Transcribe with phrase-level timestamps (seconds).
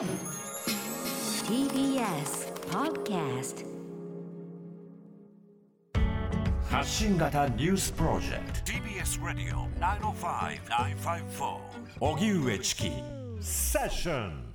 [0.00, 0.08] TBS
[2.70, 3.66] Podcast
[6.70, 8.72] 発信型ニュースプロジェクト。
[8.72, 11.58] TBS Radio 905-954
[12.00, 12.90] 荻上チキ。
[13.42, 14.54] セッション。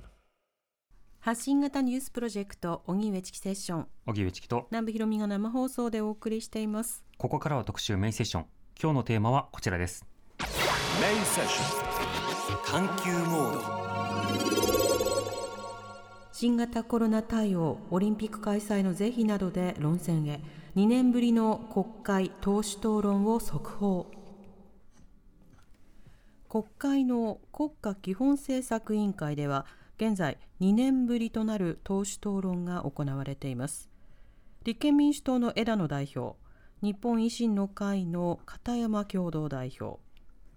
[1.20, 3.86] 発信型ニュースプロジェクト荻上チキセッション。
[4.06, 4.66] 荻上チキと。
[4.72, 7.04] 南部ひろみが生放送でお送りしています。
[7.18, 8.46] ここからは特集メインセッション。
[8.82, 10.04] 今日のテーマはこちらです。
[10.40, 10.46] メ
[11.16, 11.96] インセッション。
[12.66, 14.75] 探求モード
[16.38, 20.42] 新型コロナ対応オリンピック開催の是非などで論戦へ
[20.76, 24.06] 2年ぶりの国会党首討論を速報。
[26.50, 29.64] 国会の国家基本政策委員会では
[29.96, 33.88] 現在2年ぶりとなる党首討論が行われています。
[34.62, 36.36] 立憲民主党の枝野代表
[36.82, 39.98] 日本維新の会の片山共同代表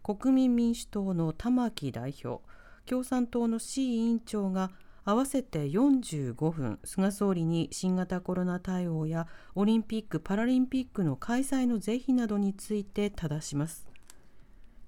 [0.03, 2.43] 国民民主党の玉木代表
[2.85, 4.71] 共産党の志位委員長が
[5.09, 9.25] 合わせて45分菅総理に新型コロナ対応や
[9.55, 13.87] オリンピック・パラリンピックの開催の是非などについて正します。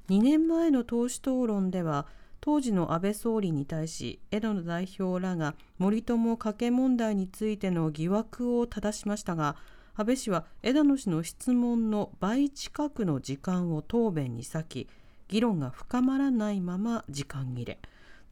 [0.09, 2.05] 2年前の党首討論では
[2.39, 9.55] 当時の安倍総理に対し枝野代表らが森友加計問題についての疑惑を正しましたが
[9.95, 14.87] 安倍氏は枝野氏の質問の倍近くの時間を答弁に割き
[15.29, 17.79] 議論が深まらないまま時間切れ。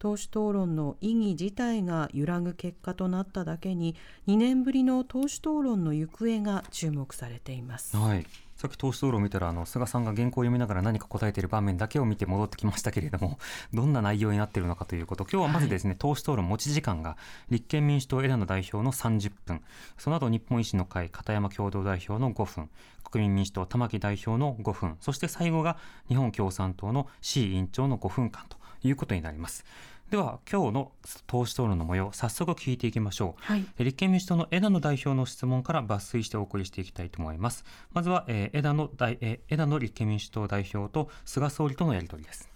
[0.00, 3.94] 党首討論の意義自体が揺らぐ結果となっただけに
[4.28, 7.94] 2年ぶりの党首討論の行方が注目されています。
[7.98, 8.26] はい。
[8.56, 13.38] さっき党首討論を見たらあの菅さんが原稿を読みながら何か答えている場面だけを見て戻ってきましたけれども
[13.74, 15.24] どんな内容になっているのかということ。
[15.30, 17.18] 今日はまずですね、党首討論持ち時間が
[17.50, 19.60] 立憲民主党枝野代表の30分。
[19.98, 22.70] その後日本維新の会片山共同代表の5分。
[23.04, 24.96] 国民民主党玉木代表の5分。
[25.00, 25.76] そして最後が
[26.08, 29.64] 日本共産党の志位委員長の5分間ということになります。
[30.10, 30.92] では今日の
[31.28, 42.50] 党首討論の模様早速聞いていきましょう、はいえ立憲民主党の枝野代表の質問から抜粋してお送りしていきたいと思いますまずは、えー枝野代えー枝野立憲民主党代表と菅総理とのやり取りです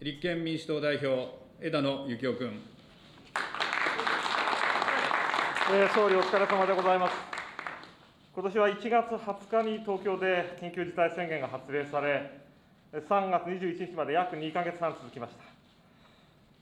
[0.00, 1.26] 立憲民主党代表、
[1.58, 2.60] 枝野幸男君。
[5.72, 7.16] えー総理お疲れ様でございます。
[8.34, 12.30] 今年は1月20日に東京で緊急事態宣言が発令され、
[12.92, 15.45] 3月21日まで約2ヶ月半続きました。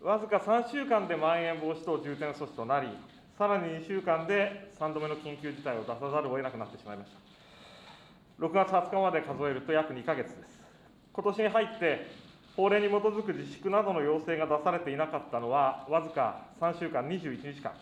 [0.04, 2.88] わずか3週間でまん延防止等重点措置となり、
[3.38, 8.46] さらに2週間で3度目の緊急事態を出さざるを得なくなってしまいました。
[8.46, 10.60] 6月20日まで数えると約2ヶ月です。
[11.10, 12.06] 今年に入って、
[12.54, 17.72] 法令に基づく自粛などの要請が出されていなかったのは、わずか3週間21日間。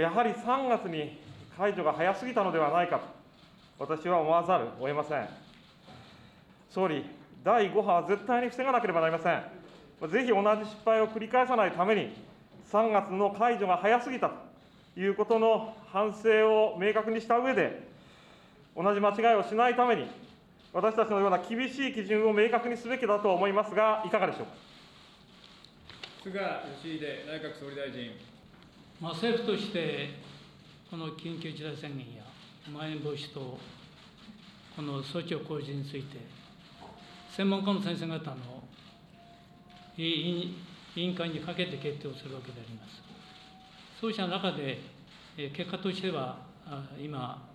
[0.00, 1.18] やはり3月に
[1.58, 3.04] 解除が早すぎたのではないかと、
[3.80, 5.28] 私は思わざるを得ません。
[6.70, 7.04] 総理、
[7.42, 9.53] 第5波は絶対に防がなければなりません。
[10.08, 12.12] ぜひ同じ失敗を繰り返さないために、
[12.70, 14.30] 3月の解除が早すぎた
[14.94, 17.88] ということの反省を明確にした上で、
[18.76, 20.06] 同じ間違いをしないために、
[20.72, 24.50] 私たちのような厳しい基準を明確にすべきだと思いますが、いかがでしょうか？
[26.24, 26.40] 菅
[26.82, 27.00] 義偉
[27.30, 28.10] 内閣総理大臣。
[29.00, 30.10] まあ、政府として、
[30.90, 32.24] この緊急事態宣言や
[32.72, 33.40] まん延防止等、
[34.74, 36.18] この措置を講じについて、
[37.30, 38.63] 専門家の先生方の
[39.96, 40.54] 委
[40.96, 43.02] 員会にかけて決定をするわけであります。
[44.00, 44.80] そうした中で、
[45.36, 46.38] 結果としては、
[47.02, 47.48] 今、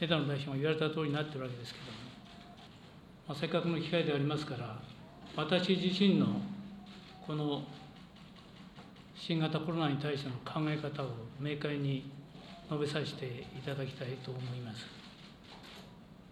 [0.00, 1.98] 枝野代表が言われた通りになっているわけですけれども、
[3.28, 4.78] まあ、せっかくの機会でありますから、
[5.36, 6.40] 私自身の
[7.26, 7.62] この
[9.14, 11.08] 新型コロナに対しての考え方を
[11.40, 12.10] 明快に
[12.68, 13.26] 述べさせて
[13.56, 14.86] いただきたいと思います。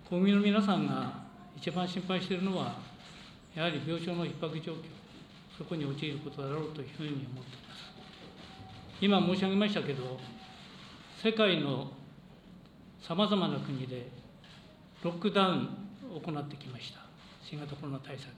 [0.09, 1.25] 国民の皆さんが
[1.57, 2.77] 一番心配しているのは、
[3.57, 4.77] やはり病床の逼迫状況、
[5.57, 7.87] そこに陥ることだろうというふうに思っています。
[9.01, 10.21] 今申し上げましたけど、
[11.23, 11.91] 世界の
[13.01, 14.09] さまざまな国で
[15.03, 15.69] ロックダウン
[16.15, 17.01] を行ってきました、
[17.43, 18.29] 新型コロナ対策。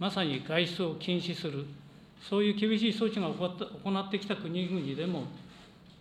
[0.00, 1.64] まさに外出を禁止する、
[2.28, 5.26] そういう厳しい措置が行ってきた国々でも、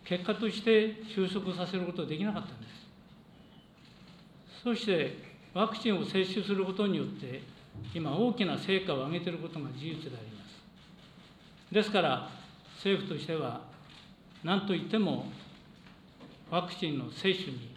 [0.03, 2.71] 結果として収束させることができなかったんです。
[4.63, 7.41] そして、ワクチンを接種することによって、
[7.93, 11.73] 今、大きな成果を上げていることが事実であります。
[11.73, 12.29] ですから、
[12.75, 13.61] 政府としては、
[14.43, 15.25] なんといっても、
[16.49, 17.69] ワクチンの接種に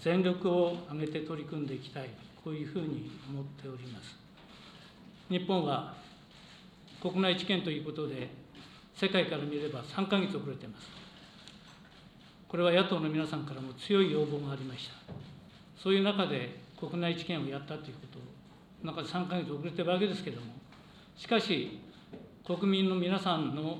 [0.00, 2.10] 全力を挙げて取り組んでいきたい、
[2.44, 4.16] こういうふうに思っております。
[5.28, 5.94] 日本は
[7.00, 8.30] 国内治験ということで、
[8.94, 10.88] 世界から見れば3か月遅れています。
[12.48, 14.94] これは野党の皆さんからも強い要望がありました。
[15.76, 20.52] そういう中で国内治験をやったということ、中で3か月遅れてるわけですけれども、
[21.16, 21.80] しかし、
[22.44, 23.78] 国民の皆さんの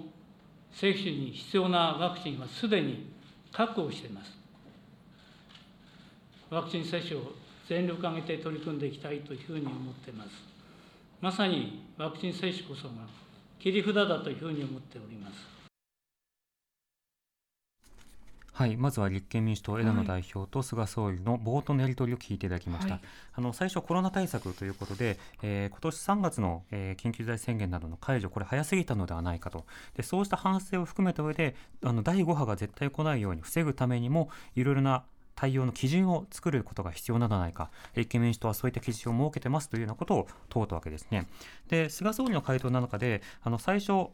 [0.72, 3.10] 接種に必要なワクチンはすでに
[3.52, 4.36] 確保しています。
[6.50, 7.32] ワクチン接種を
[7.68, 10.30] 全力を挙げて取り組んでいきたいというふうに思っています。
[11.20, 12.94] まさにワクチン接種こそが
[13.58, 15.55] 切り札だというふうに思っております。
[18.56, 22.94] はい、まずは立憲民主党枝野代表と菅総理の冒頭のやり取りを聞いていただきました。
[22.94, 23.02] はい、
[23.34, 29.66] あの最初コロナ対策ということで、えー、今年3月の、えー、緊急事態宣言などの解除これ早すぎたのではないかと。
[29.94, 31.54] でそうした反省を含めた上で、
[31.84, 35.04] あの第5波が絶対来ないように防ぐためにもいろいろな
[35.34, 41.26] 対応の基準を作ることが必要なのではないか、立憲民主党はそういった基準を設けてますというようなことを問うたわけですね。
[41.68, 44.08] で、菅総理の回答の中で、あの最初、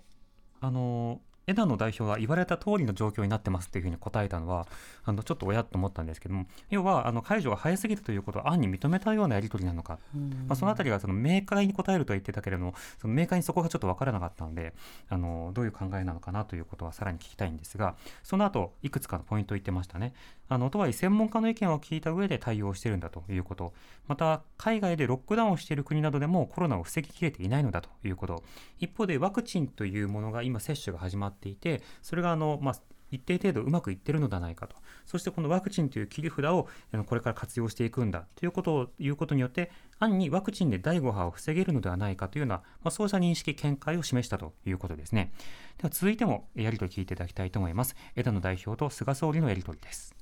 [0.61, 4.67] あの枝野代表は言われた通りの状況になってますというふうに答えたのは、
[5.05, 9.99] あのちょっと親と思ったんですけども、要はあの解除が早すぎたということを暗に認めたようなやり取りなのか、
[10.47, 14.75] まあ、そのあたりがその明快に答えるとは言ってたけれども、その明快にそこがちょっと分からなかったので、
[15.09, 20.15] あのどういう考えなのかなということはさらに聞きたいんですが、その後いくつかのポイントを言ってましたね。
[20.49, 23.73] あのとはいえ専門家の意見を聞いた上で対応しているんだということ、
[24.07, 28.43] また海外でロックダウンをしている国などでもコロナを防ぎきれていないのだということ、
[28.79, 32.75] 一方でワクチンというものが今接種が始まっていて、それがあの、まあ、
[33.13, 34.77] 一定程度うまくいってるのではないかと。
[35.05, 36.69] そしてこのワクチンという切り札を
[37.07, 45.33] これから活用していくんだということを言うことによって、暗にワクチンで第5波を防げるのではないかというような、まあ、そうした認識、見解を示したということですね。
[45.77, 47.95] では続いてもやり取り聞いていただきたいと思います。
[48.17, 50.22] 枝野代表と菅総理のやり取りです。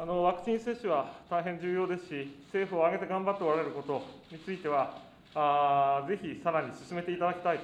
[0.00, 4.00] あのワクチン接種は大変重要ですし、政府を挙げて頑張っておられること
[4.30, 4.94] については、
[5.34, 7.58] あぜひさらに進めていただきたい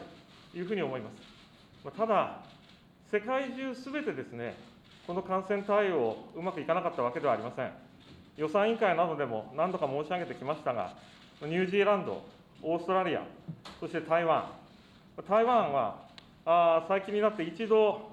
[0.50, 1.10] というふうに思いま
[1.84, 1.96] す。
[1.96, 2.40] ただ、
[3.08, 4.56] 世界中すべてですね、
[5.06, 7.70] この感染対応、うまくいかなかったわけではありません。
[8.36, 10.92] 予算委員会などでも何度か申し上げてきましたが、
[11.40, 12.20] ニュージーランド、
[12.64, 13.22] オーストラリア、
[13.78, 14.50] そして台湾、
[15.28, 16.00] 台湾は
[16.44, 18.10] あ最近になって一度、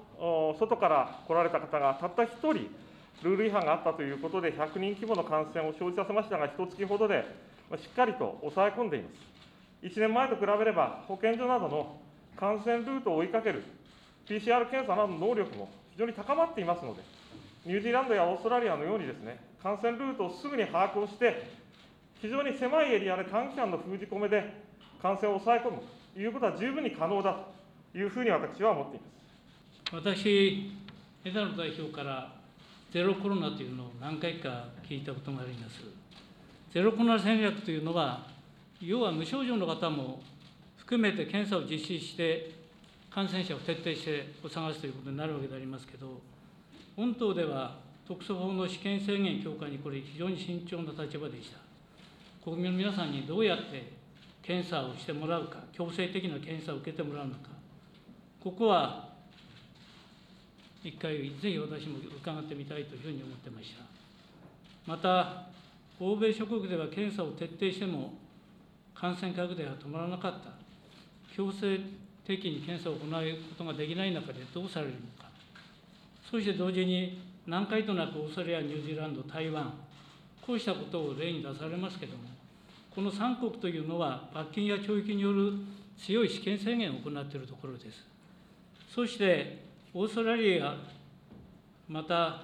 [0.60, 2.70] 外から来られた方がたった一人、
[3.22, 7.24] ルール違反があったということで、100人規模の感染を生じさせましたが、一月ほどで
[7.76, 9.32] しっかりと抑え込んでいます。
[9.86, 12.00] 1年前と比べれば、保健所などの
[12.36, 13.62] 感染ルートを追いかける
[14.26, 17.02] PCR 検査などの能力も非常に高まっていますので、
[17.64, 21.62] ニュージーランドやオーストラリアのようにですね、感染ルートをすぐに把握をして、
[22.20, 24.44] 非常に狭いエリアで短期間の封じ込めで
[25.00, 25.82] 感染を抑え込む
[26.14, 27.36] ということは十分に可能だ
[27.92, 29.06] というふうに私は思っていま
[30.00, 30.70] す私、
[31.24, 32.41] 枝野代表から
[32.92, 35.80] ゼロコロナというのを何回か聞いたことがあります。
[36.74, 38.26] ゼロコロナ戦略というのは、
[38.82, 40.20] 要は無症状の方も
[40.76, 42.50] 含めて検査を実施して
[43.10, 46.20] 感染者を徹底して探すということになるわけでありますけど、
[46.94, 51.58] 本島では特措法の試験制限強化にこれ、非常に慎重な立場でした。
[52.44, 53.90] 国民の皆さんにどうやって
[54.42, 57.48] 検査をしてもらうか、強制的な検査を受けてもらうのか、
[58.42, 59.11] ここは
[60.84, 63.84] 一回、ぜひ私も伺ってみたいというふうに思ってました。
[64.86, 65.46] また、
[66.00, 68.14] 欧米諸国では検査を徹底しても
[68.94, 70.50] 感染拡大は止まらなかった。
[71.34, 71.78] 強制
[72.26, 75.30] 定期に検査を行うことができない中でどうされるのか、
[76.30, 79.72] そして同時に何回となくオーストラリア、ニュージーランド、台湾、
[80.44, 82.24] こうしたことを例に出されますけれども、
[82.94, 85.54] この3国というのは、罰金や懲役による
[85.96, 88.04] 強い試験制限を行っているところです。
[88.94, 90.74] そして、オーストラリア、
[91.86, 92.40] また、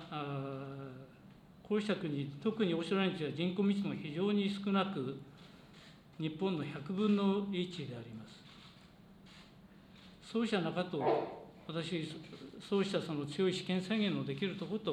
[1.66, 5.16] こうした国、特にオーストラリアには人口密度が非常に少なく、
[6.18, 8.42] 日本の100分の1であります。
[10.30, 12.14] そうした中と、私、
[12.68, 14.92] そうしたその強い試験制限のできるところと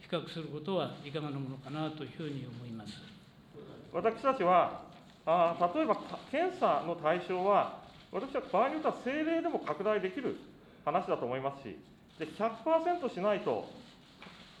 [0.00, 2.94] 比較することはいかがなものかなというふうに思います
[3.92, 4.82] 私たちは
[5.24, 5.96] あ、例えば
[6.32, 7.78] 検査の対象は、
[8.10, 10.36] 私は場合によっては政令でも拡大できる
[10.84, 11.76] 話だと思いますし、
[12.22, 13.66] で100%しないと、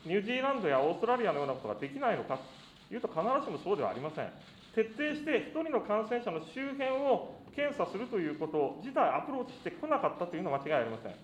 [0.04, 2.40] ニュージーランドやオーストラリアのようなことができないのか
[2.88, 4.26] というと、必ずしもそうではありません。
[4.74, 11.14] 徹底して1人の感染者の周辺を検査するということ自体アプローチしてこなかったというのは間違いありません。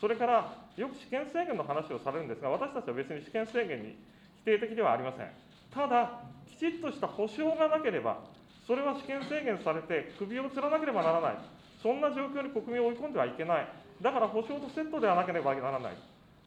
[0.00, 3.96] それから、よく試験制限の話をされるんですが、私たちは別に試験制限に
[4.44, 5.30] 否定的ではありません。
[5.72, 8.18] ただ、きちっとした保証がなければ、
[8.66, 11.34] それは試験制限されて首を吊らなければならない。
[11.82, 13.68] そんな状況に国民を追い込んではいけない。
[14.02, 15.92] だから保証とセットではなければならない。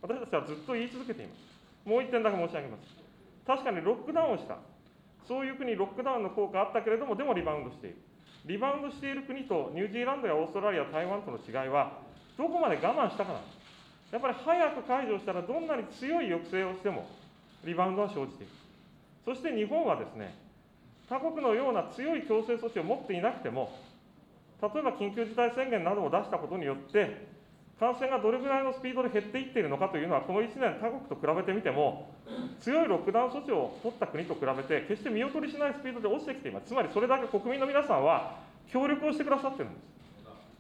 [0.02, 1.40] 私たちはずっと言い続けています。
[1.88, 2.84] もう一点だけ申し上げます。
[3.46, 4.58] 確かにロックダウンをした。
[5.28, 7.98] そういう国、ロックダウンの効果あったけれども、でもリバウンドしている。
[8.46, 12.00] リバウンドしている国とニュージーランドやオーストラリア、台湾との違いは、
[12.38, 14.14] どこまで我慢したかなんです。
[14.14, 17.08] やっぱり早く解除したら、どんなに強い抑制をしても、
[17.64, 18.52] リバウンドは生じている。
[19.26, 20.36] そして日本はですね、
[21.08, 23.72] 他国のような強い強制措置を持っていなくても、
[24.62, 27.28] 例えば緊急事態宣言などを出したことによって、
[27.84, 32.08] 感染がどれぐらいのスピードで減っていっているのかというのは、この1年、他国と比べてみても、
[32.62, 38.40] 強いロックダウン措置を取った国と比べて、決して見劣りしないスピードで落ちてきています、つまりそれだけ国民の皆さんは
[38.72, 39.80] 協力をしてくださっているんで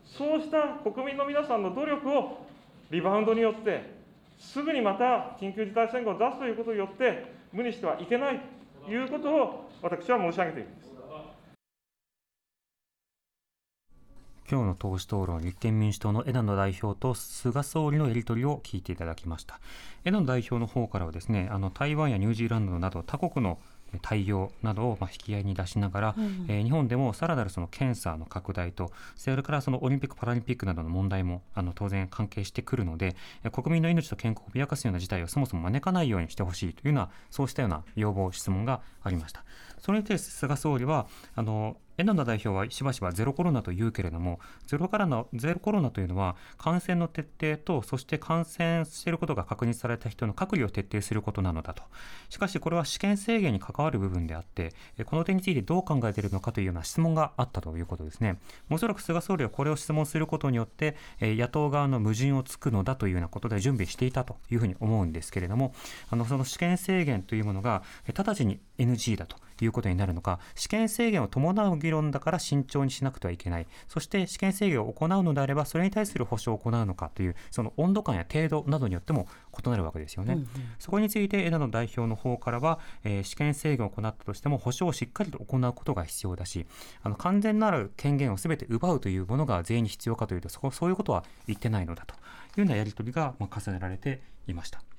[0.04, 0.18] す。
[0.18, 2.46] そうした国民の皆さんの努力を
[2.92, 3.90] リバウンドによって、
[4.38, 8.42] すぐにまた緊急事態宣言を出すということによって、無にしてはいけない
[8.86, 10.83] ということを私は申し上げているんです。
[14.50, 19.60] 今日の党首討論、立憲民主党の枝野代表と菅総理のやり取りを聞いていただきました。
[20.04, 23.58] 枝野代表の方からはですね、あの台湾やニュージーランドなど他国の
[24.02, 39.46] 対応などをまあ引き合いに出しながら、うんえー日本でもさらなるその検査の拡大と、それからそのオリンピック・パラリンピックなどの問題もあの当然関係してくるので、えー国民の命と健康を脅かすような事態をそもそも招かないようにしてほしいというような、そうしたような要望、質問がありました。
[39.80, 51.84] それに対して菅総理は、あの枝野代表はしばしばゼロコロナと言うけれども、ゼロからのゼロコロナというのは、感染の徹底と、そして感染していることが確認された人の隔離を徹底することなのだと。
[52.30, 54.74] しかし、これは試験制限に関わる部分であって、
[55.06, 58.40] この点についてどう考えているのかというような質問があったということですね。
[58.70, 65.74] おそらく菅総理はこれを質問することによって、野党側の矛盾をつくのだというようなことで準備していたというふうに思うんですけれども、
[66.10, 67.84] あのその試験制限というものが、
[68.16, 79.28] 直ちに NG だということになるのか、試験制限を伴う議論だから慎重にしなくてはいけない、そして試験制限を行うのであれば、それに対する保証を行うのかという、その温度感や程度などによっても
[79.66, 80.34] 異なるわけですよね。
[80.34, 80.48] うんうん
[80.80, 86.66] そこについて枝野代表の方からは、えー試験制限を行ったとしても保証をしっかりと行うことが必要だし
[87.02, 92.18] あの完全なる権限をすべて奪うというものが全員に必要かというとそこそういうことは言ってないのだとい
[92.58, 94.93] うようなやり取りが、まあ、重ねられていました。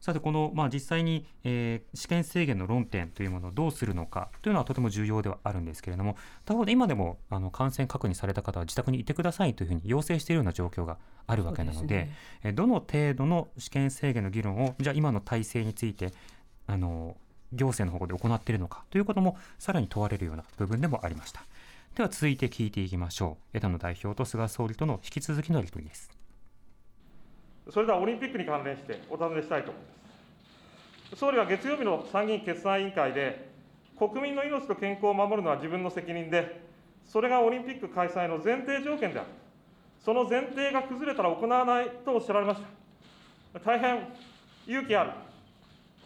[0.00, 12.16] さてこの、まあ、実際に、えー試験制限の論点というものをどうするのかというのはとても重要ではあるんですけれども他方で今でもあの感染確認された方は自宅にいてくださいというふうに要請しているような状況があるわけなのでですね。
[12.44, 16.12] えーどの程度の試験制限の議論をじゃあ今の体制について
[16.66, 17.16] あの
[17.52, 21.44] 行政の方で行っているのかということもさらに問われるような部分でもありました。
[21.96, 23.56] では続いて聞いていきましょう。
[23.56, 26.19] 枝野代表と菅総理との引き続きのやりです
[27.70, 29.88] それではオリンピックに関連してお尋ねしたいと思いま
[31.16, 31.16] す。
[31.16, 33.48] 総理は月曜日の参議院決算委員会で、
[33.98, 36.60] 国民の命と健康を守るのは自分の責任で、
[37.06, 39.28] それがオリンピック開催の前提条件である。
[40.04, 42.60] その前提が崩れたら行わないとおっしゃられまし
[43.52, 43.60] た。
[43.60, 44.06] 大変
[44.66, 45.10] 勇気ある。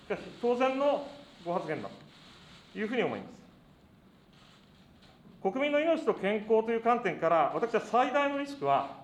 [0.06, 1.06] しかし、当然の
[1.44, 1.88] ご発言だ
[2.72, 3.34] というふうに思います。
[5.42, 9.03] 国民の命と健康という観点から、私は最大のリスクは、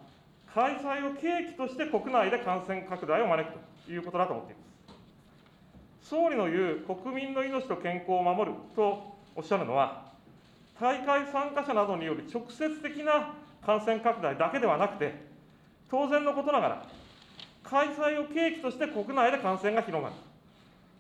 [0.55, 4.63] 開催を契機として国内で感染拡大を招くということだと思っていま
[6.03, 6.09] す。
[6.09, 10.11] 総理の言う国民の命と健康を守るとおっしゃるのは、
[10.81, 15.15] 大会参加者などによる直接的な感染拡大だけではなくて、
[15.91, 16.87] 当然のことながら、
[17.63, 20.15] 開催を契機として国内で感染が広がる。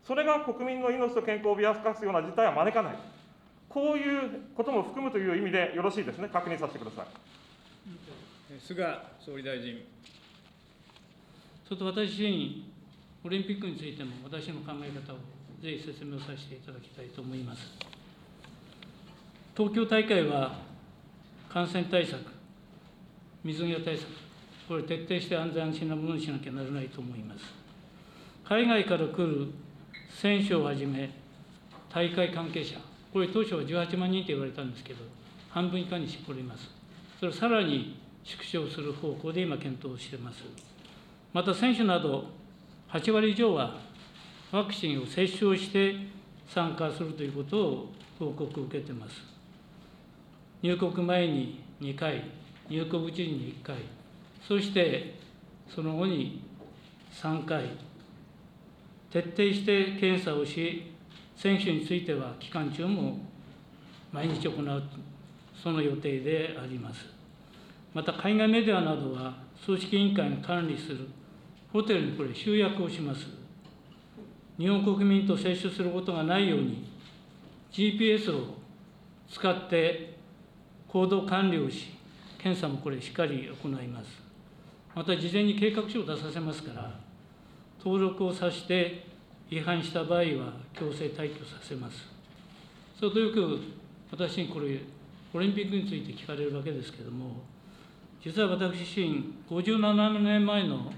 [0.04, 2.94] それが国民の命と健康を脅かすような事態は招かない。
[3.68, 7.39] こういうことも含むという意味でよろしいですね、確認させてください。
[8.58, 9.78] 菅総理大臣。
[11.68, 12.64] ちょっと私自身、
[13.22, 15.18] オリンピックについても私の考え方を
[15.62, 17.60] ぜひ説明をさせていただきたいと思います。
[19.56, 20.58] 東京大会は
[21.48, 22.18] 感染対策、
[23.44, 24.08] 水際対策、
[24.66, 27.44] これ徹底して安全安心なものにしなきゃならないと思います。
[28.44, 29.46] 海外から来る
[30.10, 31.10] 選手をはじめ、
[31.92, 32.78] 大会関係者、
[33.12, 35.04] これ当初は18万人と言われたんですけど、
[35.50, 36.68] 半分以下に絞ります。
[37.20, 40.44] それさらに縮小する方向で今検討しています。
[41.32, 42.26] また選手など
[42.90, 43.76] 8割以上は
[44.52, 45.94] ワクチンを接種をして
[46.48, 49.22] 参加するということを報告を受けています。
[50.62, 52.24] 入国前に2回、
[52.68, 53.76] 入国時に1回、
[54.46, 55.14] そして
[55.68, 56.42] その後に
[57.12, 57.64] 3回、
[59.10, 60.92] 徹底して検査をし、
[61.36, 63.18] 選手については期間中も
[64.12, 64.82] 毎日行う、
[65.54, 67.19] その予定であります。
[67.92, 71.08] また海外メディアなどは、組織委員会が管理する
[71.72, 73.26] ホテルにこれ、集約をします。
[74.58, 76.84] 日本国民と接触することがないように、
[77.72, 78.56] GPS を
[79.28, 80.18] 使って
[80.88, 81.94] 行動管理をし、
[82.38, 84.06] 検査もこれ、しっかり行います。
[84.94, 87.00] また、事前に計画書を出させますから、
[87.82, 89.06] 登録をさして
[89.50, 92.06] 違反した場合は強制退去させます。
[92.98, 93.58] それとよく
[94.10, 94.80] 私にこれ、
[95.32, 97.42] オリンピックについて聞かれるわけですけれども、
[98.22, 100.92] 実は私自身、57年前の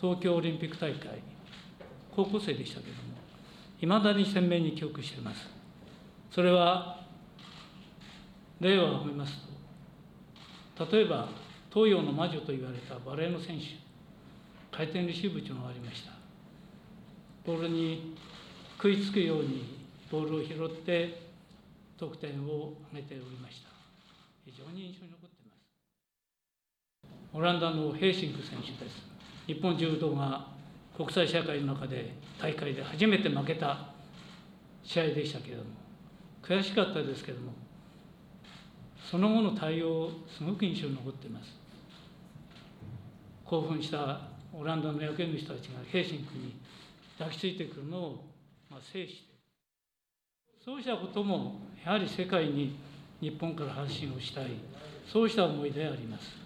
[0.00, 1.22] 東京オリンピック大会、
[2.14, 3.14] 高校生でしたけれども、
[3.80, 5.48] いまだに鮮明に記憶しています。
[6.30, 7.04] それは、
[8.60, 9.32] 令和を褒めます
[10.76, 11.28] と、例えば
[11.72, 13.64] 東洋の魔女と言われたバレーの選手
[14.70, 16.12] 回転レシーブというのがありました。
[17.44, 18.16] ボールに
[18.76, 19.64] 食いつくように
[20.10, 21.30] ボールを拾って
[21.98, 23.70] 得点を挙げておりました。
[24.44, 25.63] 非常に印象に残っています。
[27.32, 29.02] オランダのヘイシンク選手です。
[29.46, 30.46] 日本柔道が
[30.96, 33.88] 国際社会の中で大会で初めて負けた
[34.82, 35.70] 試合でしたけれども
[36.42, 37.52] 悔しかったですけれども
[39.10, 41.52] その後の対応すごく印象に残っています。
[43.44, 44.20] 興奮した
[44.52, 46.54] オランダの野球の人たちがヘイシンクに
[47.18, 48.24] 抱きついてくるのを、
[48.70, 49.34] まあ、制して。
[50.64, 52.76] そうしたこともやはり世界に
[53.20, 54.46] 日本から発信をしたい。
[55.06, 56.43] そうした思いであります。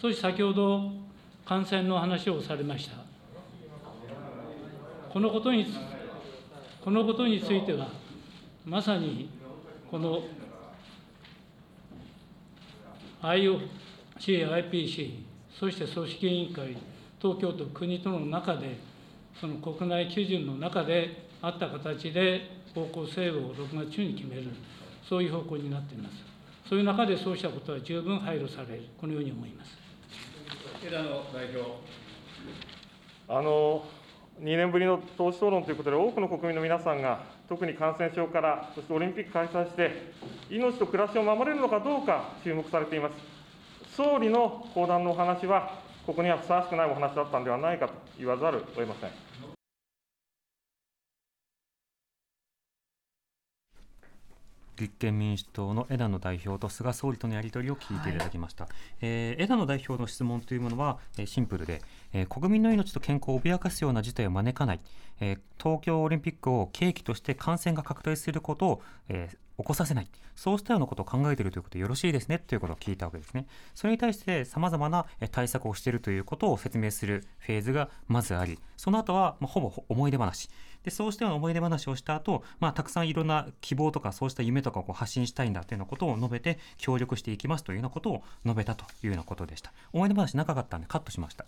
[0.00, 0.92] そして先ほど
[1.44, 2.96] 感染の話をされました
[5.10, 5.66] このことに
[6.84, 7.88] このことについては
[8.64, 9.30] まさに
[9.90, 10.22] この
[13.22, 13.60] IOC、
[14.20, 15.14] IPC、
[15.58, 16.76] そして組織委員会、
[17.20, 18.78] 東京都、国との中で、
[19.40, 22.42] その国内基準の中であった形で
[22.74, 24.44] 方向性を6月中に決める、
[25.08, 26.14] そういう方向になっています。
[26.68, 29.87] そういう中でそうしたことは十分配慮される、このように思います
[30.84, 31.80] 枝野代表。
[33.28, 33.84] あの
[34.40, 40.12] 2年ぶりの党首討論ということで、多くの国民の皆さんが、特に感染症から、そしてオリンピック開催して、
[40.48, 43.14] 命と暮らしを守れるのかどうか注目されています。
[43.96, 49.27] 総理の講談のお話は、ここにはふさわしくないお話だったんではないかと言わざるを得ません。
[54.80, 58.68] 立憲民主党の枝野代表と菅総理とのやり取りを聞いていただきました、
[59.00, 61.82] えー枝野代表の質問というものは、えーシンプルで、
[62.12, 64.80] えー国民の命と健康を脅かすような事態を招かない、
[65.20, 70.08] えー東京オリンピックを契機として感染が拡大することを、えー起こさせない。
[70.36, 73.46] そうしたようなことを考えているということでよろしいですねということを聞いたわけですね。
[73.74, 80.48] それに対してさまざまな対策をしているということを説明するフェーズがまずありその後は、ま、ほぼ思い出話。
[80.84, 89.72] でそうしたような思い出話をした後、まあたくさんいろんな希望とかそうした夢とかをこう発信したいんだというようなことを述べて協力していきますというようなことを述べたというようなことでした。
[89.92, 91.46] 思い出話長かったんでカットしました。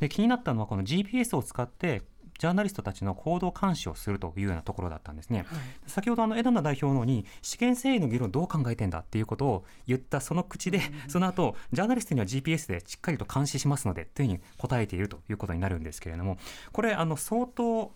[0.00, 2.02] で気になったのはこの GPS を使って
[2.40, 5.44] ジャーナリストたちの行動監視をするというようなところだったんですね、
[5.86, 16.38] 先ほどあの枝野代表のに試験整理の議論をどう考えてんだっていうことを言ったその口で、その後ジャーナリストには GPS でしっかりと監視しますのでというふうに答えているということになるんですけれども
[16.72, 17.92] これあの相当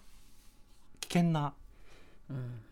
[1.00, 1.54] 危険な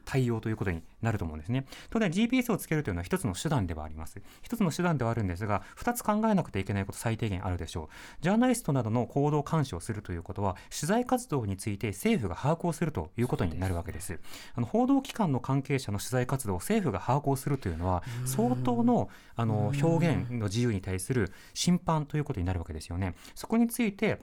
[0.05, 1.65] 対応ということになると思うんですね。
[1.91, 4.21] 当然 GPS をつけるというのは一つの手段ではあります。
[4.43, 7.89] 一つの手段ではあるんですが、二つ考えなくてはいけないこと最低限あるでしょう。
[8.21, 14.19] ジャーナリストなどの行動監視をするということは、取材活動について政府が把握をするということになるわけです。
[14.55, 23.15] あの報道機関の関係者の取材活動を政府が把握をするというのは、相当のあの表現の自由に対する審判ということになるわけですよね。
[23.35, 24.21] そこについて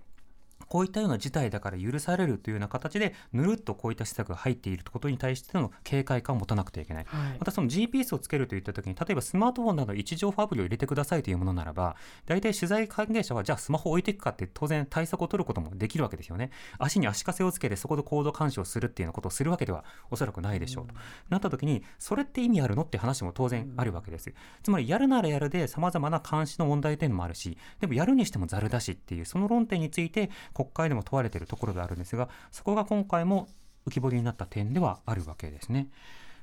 [0.69, 7.05] こういったような事態だから許されるというような形で、ぬるっとこういった施策が入っていることに対しての警戒感を持たなくてはいけない。
[7.39, 11.95] またその GPS をつけるといったときに、例えばスマートフォンなど位置情報アプリを入れてくださいというものならば、
[12.27, 16.51] 大体取材関係者は、じゃあスマホを置いていくかって当然対策を取ることもできるわけですよね。
[16.77, 20.93] 足に足かせをつけてそこで行動監視をするっていうようなことをするわけではおそらくないでしょうと。
[21.29, 24.31] なったときに、それって意味あるのって話も当然あるわけです。
[24.61, 33.47] つまり、やるならやるで様々な監視の問題点もあるし、でもやるにしてもざるだしっていう、その論点について国会でも問われているところであるんですが、そこが今回も
[33.87, 35.87] 浮き彫りになった点ではあるわけですね。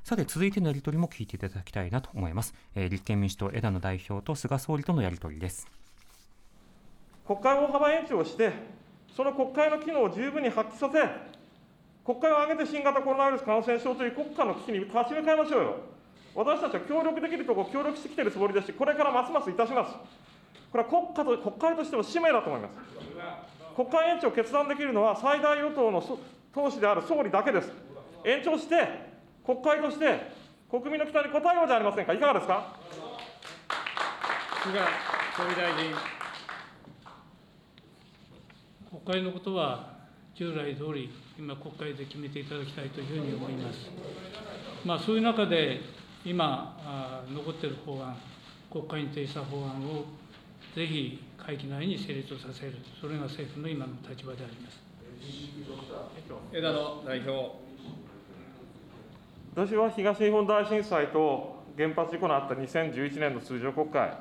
[0.04, 2.54] さて続いてのやり取りも聞いていただきたいなと思います。
[2.74, 5.68] えー立憲民主党枝野代表と菅総理とのやり取りです。
[7.26, 8.52] 国会大幅延長をして、
[9.14, 10.98] その国会の機能を十分に発揮させ、
[12.06, 15.76] 国会を挙げて新型コロナウイルス感染症という国家の危機に立ち向かいましょうよ。
[16.34, 19.92] 私たちは協力できるところ、協力してきているつもりですし、これからますますいたします。
[20.70, 23.55] これは国家と国会としての使命だと思います。
[23.76, 26.00] 国会延長を決断できるのは、最大与党の
[26.54, 27.70] 党首である総理だけです。
[28.24, 28.74] 延長して、
[29.44, 30.32] 国会として
[30.70, 32.74] 国民の期待に応えようじゃありませんか、いかがですか。
[34.64, 34.78] 菅
[35.36, 35.94] 総理大臣。
[39.04, 39.90] 国会のことは
[40.34, 43.90] 従来通り、今、国会で決めていただきたいというふうに思います。
[44.86, 45.80] まあ、そういう中で、
[46.24, 48.16] 今、あー残っている法案、
[48.72, 50.04] 国会に提出した法案を
[50.76, 54.84] ぜひ会期内に成立させる、それが政府の今の立場であります。
[56.52, 57.56] 枝野代表。
[59.54, 64.18] 私は東日本大震災と原発事故のあった2011年の通常国会、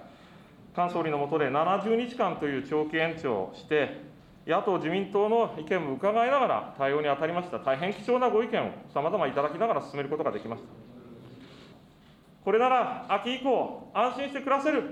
[0.74, 4.06] 菅総理の下で70日間という長期延長をして、
[4.48, 10.70] 野党・自民党の意見も伺いながら対応に当たりました、大変貴重なご意見をさまざまいただきながら進めることができました。
[12.46, 14.92] これなら秋以降、安心して暮らせる、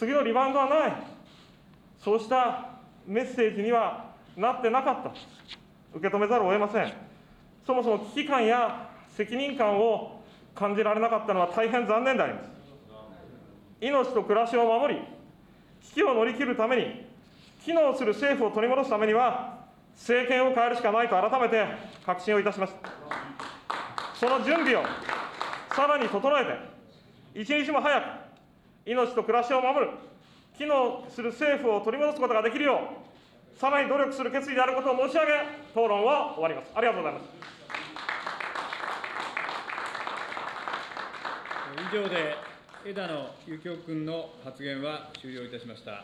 [0.00, 0.92] 次のリバウンドはない、
[2.02, 2.70] そうした
[3.06, 5.12] メッセージにはなってなかった、
[5.92, 6.90] 受け止めざるを得ません。
[7.66, 10.22] そもそも危機感や責任感を
[10.54, 12.48] 感じられなかったのは大変残念であります。
[13.82, 15.02] 命と暮らしを守り、
[15.82, 17.06] 危機を乗り切るために、
[17.62, 21.66] 機能する政府を取り戻すためには、政権を変えるしかないと改めて
[22.06, 22.88] 確信をいたしました。
[24.14, 24.82] その準備を
[25.74, 26.44] さらに整え
[27.34, 28.04] て、一日も早く
[28.90, 29.92] 命と暮らしを守る、
[30.58, 32.80] 機能する政府を取り戻すことができるよ
[33.54, 35.32] う、さらに努力する決意であることを申し上げ、
[35.70, 36.72] 討論は終わります。
[36.74, 37.24] ありがとうございます。
[41.92, 42.34] 以上で
[42.84, 46.02] 枝野幸男君の発言は終了いたしました。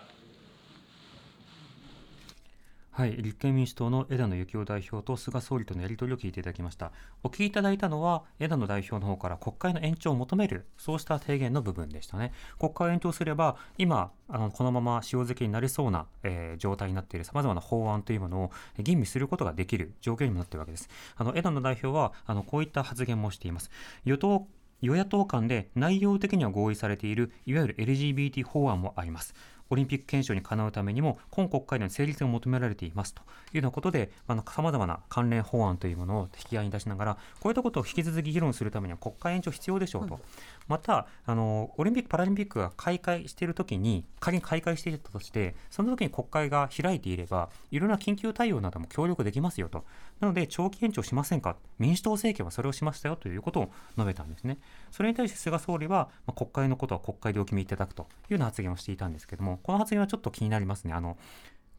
[2.97, 6.93] はい、立憲民主党の枝野幸男代表と菅総理とのやり取りを聞いていただきました。
[7.23, 12.33] お聞きいただいたのは、枝野代表の方から国会の延長を求める、そうした提言の部分でしたね。
[12.59, 20.89] 国会を延長すれば、今、あのこのまま塩漬けになりそうな、えー状態になっている様々な法案というものを吟味することができる状況にもなっているわけです。
[21.17, 23.71] あの枝野代表はあのこういった発言もしています。
[24.07, 24.47] 与党
[24.83, 29.35] 与野党間で内容的には合意されているいわゆる LGBT 法案もあります。
[29.71, 33.25] オリンピック憲章にかなうためにも今国会での成立が求められていますとい
[33.55, 40.21] うようなことでさまざまな関連法案というものを引き合いに出しながらこういったことを引き続き議論するためには国会延長必要でしょうと、
[40.69, 49.85] またあのオリンピック・パラリンピックが開会しているときに仮に開会していたとしてその時に国会が開いていればいろんな緊急対応なども協力できますよと。
[50.21, 51.57] なので長期延長しませんか？
[51.79, 54.59] 民主党政権はそれをしましたよということを述べたんですね。
[54.91, 60.93] それに対して菅総理は、まあ、国会のことは国会でお決めいただくというような発言をしていたんですけどもこの発言はちょっと気になりますね。
[60.93, 61.17] あの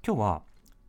[0.05, 0.41] 今日は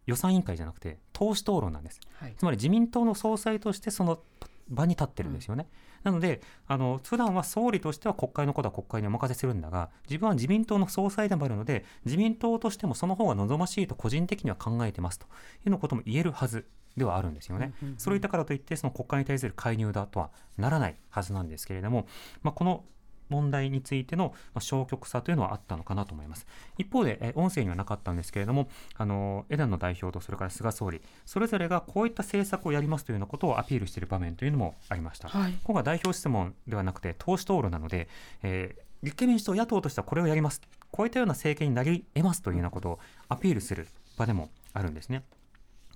[0.06, 2.34] 予算委員会じゃなくて党首討論なんです、はい。
[2.36, 4.20] つまり自民党の総裁としてその
[4.68, 5.66] 場に立ってるんですよね、
[6.02, 15.34] なのであの普段は総理としては国会のことは国会にお任せするんだが自分は自民党の総裁でもあるので自民党としてもその方が望ましいと個人的には考えてますというよ
[15.66, 17.72] うなことも言えるはずではあるんですよね。
[17.96, 22.06] そういったからといってその国会に対する介入だとはならないはずなんですけれども、
[22.42, 22.84] まあ、この
[23.28, 26.46] 問題についてのまあ消極さというのはあったのかなと思います。
[26.76, 35.28] 一方で、え音声にはなかったんですけれども、あの枝野代表とそれから菅総理、それぞれがこういった政策をやりますというようなことをアピールしている場面というのもありました。
[35.28, 38.08] はい今回代表質問ではなくて党首討論なので、
[38.42, 40.60] えー立憲民主党野党としてはこれをやります
[40.90, 43.86] こういったような政権になり得ますというようなことをアピールする
[44.16, 45.22] 場でもあるんですね。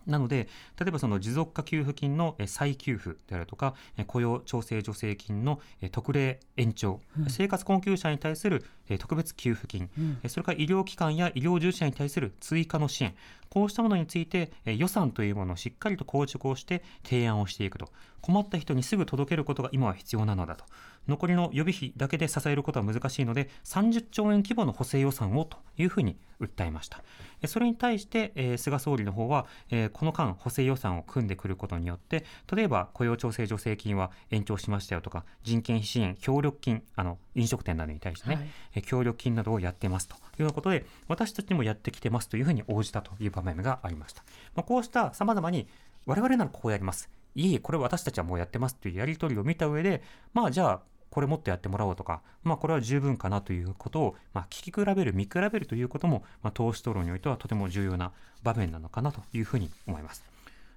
[0.06, 9.90] なので、例えばその持続化給付金のえ再給付であるとか、え雇用調整助成金のえ特例延長、生活困窮者に対するえ特別給付金、
[10.22, 13.14] えそれから医療機関や医療従事者に対する追加の支援、
[13.48, 20.64] こうしたものについてえ予算というものをしっかりと構築をして提案をしていくと、困った人にすぐ届けることが今は必要なのだと。
[21.08, 27.02] 残りの予備費だけで支えることは難しいので、30兆円規模の補正予算をというふうに訴えました。
[27.40, 38.46] えそれに対して、えー菅総理の方は、えーこの間補正予算を組んでくることによって例えば雇用調整助成金は延長しましたよとか人件費支援協力金あの飲食店などに対してね、はい。
[38.76, 44.22] えー協力金などをやってますというようなことで私たちにもやってきてますというふうに応じたという場面がありました、
[44.54, 45.66] まあ、こうしたさまざまに
[46.06, 47.08] 我々ならこうやります。
[47.34, 50.02] いえいえこれ私たちはもうやってますというやり取りを見た上で
[50.34, 50.80] まあじゃあ
[51.12, 60.24] これもっとやってもらおうとか、まあ、これは十分かなということを、まあ、聞き比べる、見比べるということも、まあ、党首討論においてはとても重要な場面なのかなというふうに思います。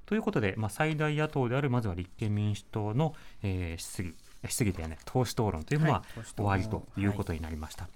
[0.05, 6.03] ということで、まあ、最大野党であるまずは立憲民主党の、えー質疑、え質疑ではない、党首討論というのは
[6.35, 7.87] 終わりということになりました。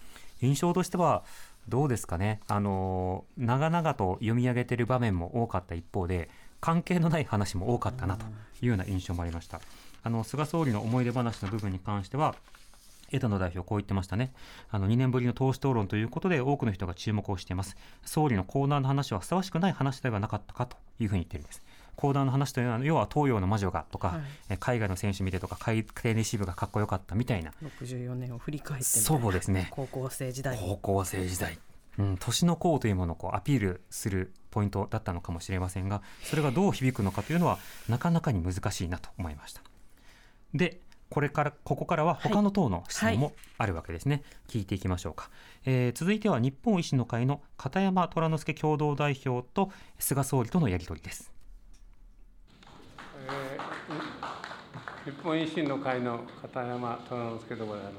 [0.41, 1.25] 印象としては
[1.67, 6.29] どうですかね、あのー長々と読み上げている場面も多かった一方で、
[6.61, 8.29] 関係のない話も多かったなとい
[8.63, 9.59] うような印象もありました。
[10.03, 12.35] あの菅総理の思い出話の部分に関しては、
[13.11, 14.31] 枝野代表、こう言ってましたね。
[14.69, 17.75] あの、2年ぶりの党首討論ということで、多くの人が注目をしています。
[18.05, 21.63] 総理のコーナーの話はふさわしくない話ではなかったかというふうに言ってるんです。
[21.95, 29.67] コーナーの話というのは、要は東洋の魔女がとか、はいえ海外の選手見てとか、海底レシーブがかっこよかったみたいな、64年を振り返ってそうですね。
[29.71, 31.57] 高校生時代高校生時代、
[31.97, 37.59] うん、年の功というものをこうアピールするポイントだったのかもしれませんがそれがどう響くのかというのは
[37.89, 39.61] なかなかに難しいなと思いました
[40.53, 45.29] でこれからここからは他の党の質問もあるわけですね、聞いていきましょうか、
[45.65, 51.31] えー続いては日本維新の会の片山虎之助共同代表と菅総理とのやり取りです
[53.27, 54.39] えー
[55.09, 57.89] 日本維新の会の片山虎之助でございま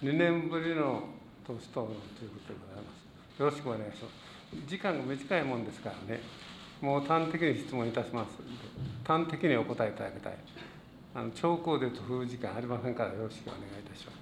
[0.00, 0.04] す。
[0.06, 1.02] 2年ぶりの
[1.46, 2.92] 党首討論ということでございま
[3.36, 3.40] す。
[3.40, 4.66] よろしくお願いします。
[4.66, 6.22] 時間が短いもんですからね、
[6.80, 8.30] もう端的に質問いたします
[9.04, 10.34] 端的にお答えいただきたい。
[11.14, 14.18] あの長考でと振る時間ありませんからよろしくお願いいたします。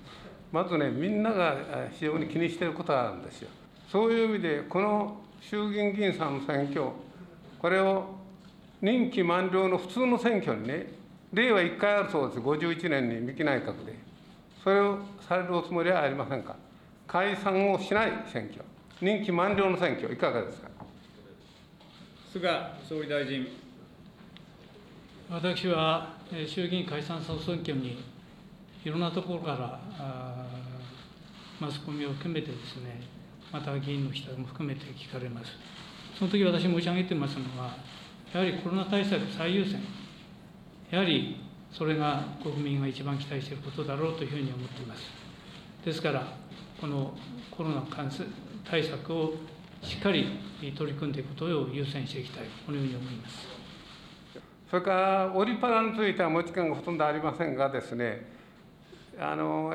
[0.52, 1.56] まずねみんなが
[1.92, 3.48] 非常に気にしていることがあるんですよ。
[3.90, 6.84] そういう意味でこの衆議院議員さんの選挙
[7.58, 8.16] これを
[8.82, 10.92] 任期満了の普通の選挙にね
[11.32, 12.40] 令和1回あるそうです。
[12.40, 13.94] 51年に三木内閣で。
[14.62, 16.56] それをされるおつもりはありませんか。
[17.06, 18.62] 解散をしない選挙。
[19.00, 20.68] 任期満了の選挙いかがですか。
[22.32, 22.48] 菅
[22.86, 23.61] 総理大臣。
[25.32, 26.10] 私は
[26.46, 28.04] 衆議院解散総選挙に
[28.84, 29.80] いろんなところから
[31.58, 33.00] マスコミを含めてですね
[33.50, 35.52] また議員の人も含めて聞かれます。
[36.18, 37.74] その時私申し上げてますのは
[38.34, 39.80] やはりコロナ対策最優先。
[40.90, 41.40] やはり
[41.72, 45.04] それが国民が一番期待していることだろうというふうに思っています。
[45.82, 46.26] ですから
[46.78, 47.14] この
[47.50, 48.28] コロナ感染
[48.70, 49.32] 対策を
[49.82, 50.26] しっかり
[50.76, 52.44] 取り組んでいくことを優先していきたい。
[52.66, 53.51] このように思います。
[54.72, 58.26] それからオリパラについてはもう時間がほとんどありませんがですね
[59.20, 59.74] あの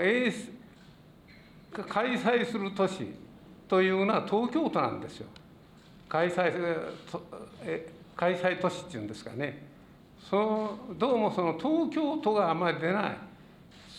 [1.87, 3.13] 開催する都市
[3.67, 5.27] というのは東京都なんですよ。
[6.09, 6.51] 開催
[8.15, 9.67] 開催都市っていうんですかね。
[10.27, 13.17] そのどうもその東京都があまり出ない。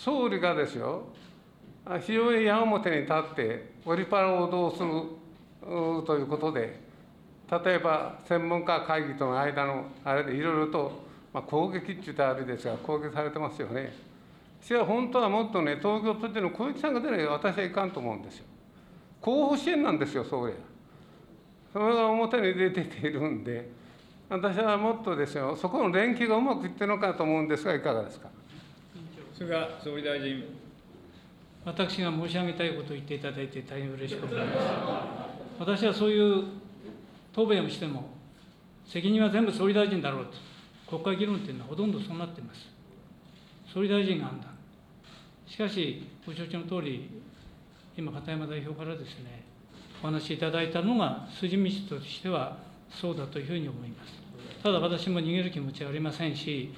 [0.04, 1.04] 総理がですよ
[2.00, 4.88] 非常に矢面に立ってオリパラをどうする
[6.04, 6.88] ということで
[7.50, 10.92] 例えば専門家会議との間のあれでいろいろと、
[11.32, 13.92] まあ、攻撃って言ったらあれですが攻撃されてますよね。
[14.61, 18.44] 私は本当はもっとね東京都での小池さんが出ない私はいかんと思うんですよ。
[19.20, 20.58] 候補支援なんですよ総理は。
[21.72, 23.70] それが表に出ているんで
[24.28, 28.28] 私はもっとですよそこの連携がうまくいってるのかと思うんですがいかがですか。
[29.34, 30.44] 菅総理大臣
[31.64, 34.58] 私が申し上げたいことを言っていただいて大変嬉しく思います。
[35.58, 36.44] 私はそういう
[37.33, 38.11] 答弁をしても、
[38.87, 42.61] 責任は全部総理大臣だろうと、国会議論というのはほとんどそうなっています。
[43.73, 44.57] 総理大臣が判断。
[45.47, 47.09] しかし、ご承知のとおり、
[47.97, 49.45] 今、片山代表からですね、
[50.03, 52.59] お話しいただいたのが、筋道としては
[52.91, 54.12] そうだというふうに思います。
[54.62, 56.73] ただ、私も逃げる気持ちはありませんし、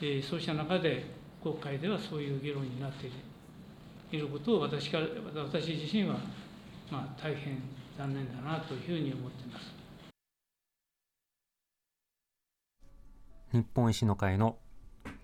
[0.00, 1.04] えー、そうした中で、
[1.42, 3.16] 国会ではそういう議論になっている。
[4.12, 5.06] いることを私から
[5.44, 6.16] 私自身は、
[6.90, 7.62] まあ、大変
[7.96, 9.79] 残念だなというふうに思っています
[13.52, 14.56] 日本維新の会の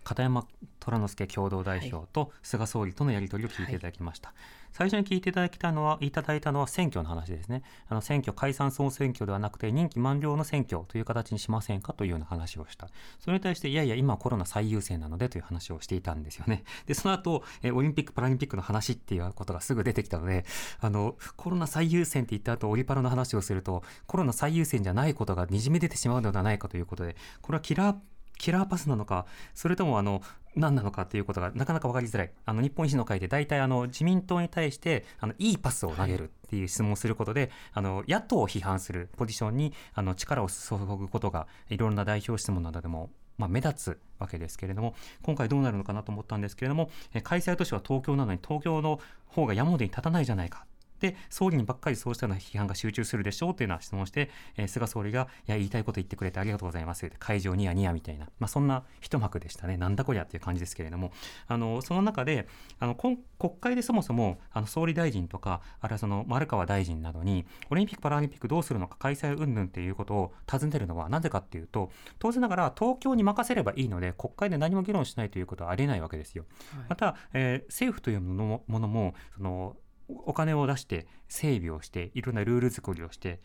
[0.06, 0.46] 片山
[0.78, 4.36] 虎之助共同代表と菅総理とのやり取りを聞いていただきました、はい、
[4.72, 7.62] 最初に聞いていただきたのはいただいたのは選挙の話ですね。
[7.88, 12.88] あの選挙解散総選挙ではなくて任期満了の選挙という形にしませんかというような話をした。
[13.18, 16.62] それに対していやいや今コロナ最優先なのでという話をしていたんですよね。
[16.86, 20.44] でその後えオリンピック・パラリンピックの話っていうことがすぐ出てきたので
[20.78, 27.96] あのコロナ最優先って言った後オリパラの話をするとコロナ最優先じゃないことがにじみ出てしまうのではないかということでこれはキラー
[28.38, 30.22] キラーパスなのか、それともあの
[30.54, 32.32] 何なのかということがなかなか分かりづらい。
[32.44, 46.90] あの日本維新の会で大体あの自民党に対してあのいいパスを投げるっていう質問をすることで、あの野党を批判するポジションにあの力を注ぐことがいろんな代表質問などでもまあ、目立つわけですけれども今回どうなるのかなと思ったんですけれども
[47.22, 50.64] 開催都市は東京なのに東京の方が山本に立たないじゃないか
[51.00, 57.10] で、総理にばっかりそうしたような批判が集中するでしょうというような質問をして、えー、菅総理が、いや、言いたいこと言ってくれてありがとうございます。
[57.18, 59.76] 会場ニヤニヤみたいな、まあ、そんな一幕でしたね。
[59.76, 61.12] なんだこりゃっていう感じですけれども、
[61.46, 63.18] あの、その中で、あの、国
[63.60, 76.44] 会でそもそも、あの、総理大臣とか、あるいはその、丸川大臣などに、オリンピック・パラリンピックどうするのか、開催云々っていうことを尋ねるのは、なぜかっていうと、当然ながら、東京に任せればいいので、国会で何も議論しないということはありえないわけですよ。
[76.74, 79.76] はい、また、えー、政府というものも、その、
[80.08, 83.40] お金を出して整備をしていろんなルール作りをして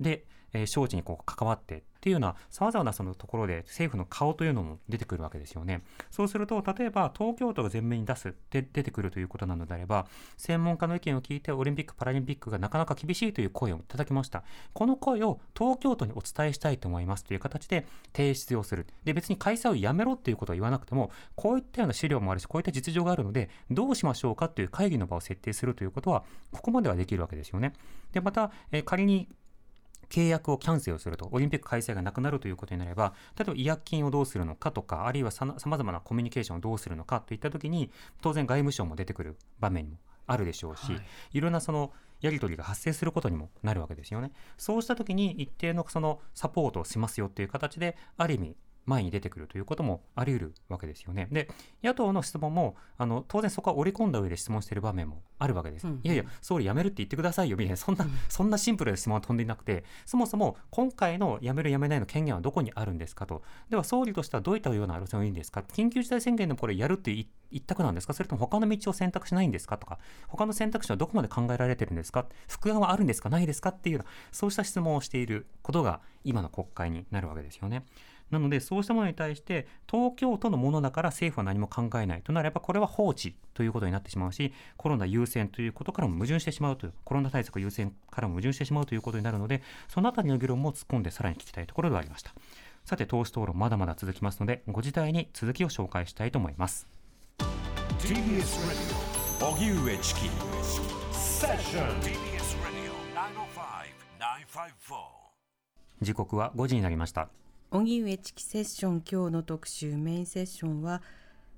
[0.00, 5.82] で、えー、招致にこう関わってっていうようなさまざまなそのところで政府の顔というのも出てくるわけですよね。
[6.10, 14.42] そうすると例えば東京都が前面に出すで出てくるということなのであれば専門家の意見を聞いてオリンピック・パラリンピックがなかなか厳しいという声をいただきました。
[14.72, 18.88] この声を東京都にお伝えしたいと思いますという形で提出をする。
[19.04, 27.74] で別に開催をやめろっていうことは言わなくてもこういったような資料もあるしこういった実情があるのでどうしましょうかという会議の場を設定するということはここまではできるわけですよね。
[28.12, 29.28] でまた、え、仮に
[30.12, 39.96] 契約をキャンセルすると、オリンピック開催がなくなるということになれば、例えば違約金をどうするのかとか、あるいはさまざまなコミュニケーションをどうするのかといったときに、当然外務省も出てくる場面も
[40.26, 44.32] あるでしょうし、はい、いろんなそのやり取りが発生することにもなるわけですよね。
[44.58, 51.28] そうしたときに一定のそのサポートをしますよっていう形で、ある意味、前に出てくるということもあり得るわけですよね。
[51.30, 51.48] で
[51.82, 55.86] 野党の質問もあの当然そこは織り込んだ上で質問している場面もあるわけです。
[55.86, 56.00] うん。
[56.02, 57.56] いやいや総理辞めるって言ってくださいよ。
[57.56, 63.42] みたいなそんな、 そんなシンプルな質問は飛んでいなくてそもそも今回の辞める辞めないの権限はどこにあるんですかと。
[63.70, 65.60] では総理としてはどういったような路線がいいんですか。
[65.60, 68.14] 緊急事態宣言でもこれやるって一択なんですか。
[68.14, 69.98] それとも他の道を選択しないんですかとか。
[70.28, 72.26] 他の選択肢はどこまで考えられてるんですか。
[72.48, 73.70] 副案はあるんですかないですか。
[73.70, 77.84] っていうようなそうした質問をしていることが今の国会になるわけですよね。
[78.32, 82.22] なのでそうしたものに対して東京都のものだから政府は何も考えない。
[82.22, 92.32] となればこれは放置ということになってしまうしコロナ優先ということからも矛盾してしまうというコロナ対策優先からも矛盾してしまうということになるのでそのあたりの議論も突っ込んでさらに聞きたいところではありました。
[92.84, 96.88] さて党首討論まだまだ続きますのでご自体に続きを紹介したいと思います。
[97.98, 98.16] TBS
[99.38, 100.20] Radio 荻上チキ
[101.12, 102.92] セッション TBS Radio
[104.48, 105.22] 905-954
[106.00, 107.28] 時刻は5時になりました
[107.74, 111.00] 荻上チキセッション今日の特集メインセッションは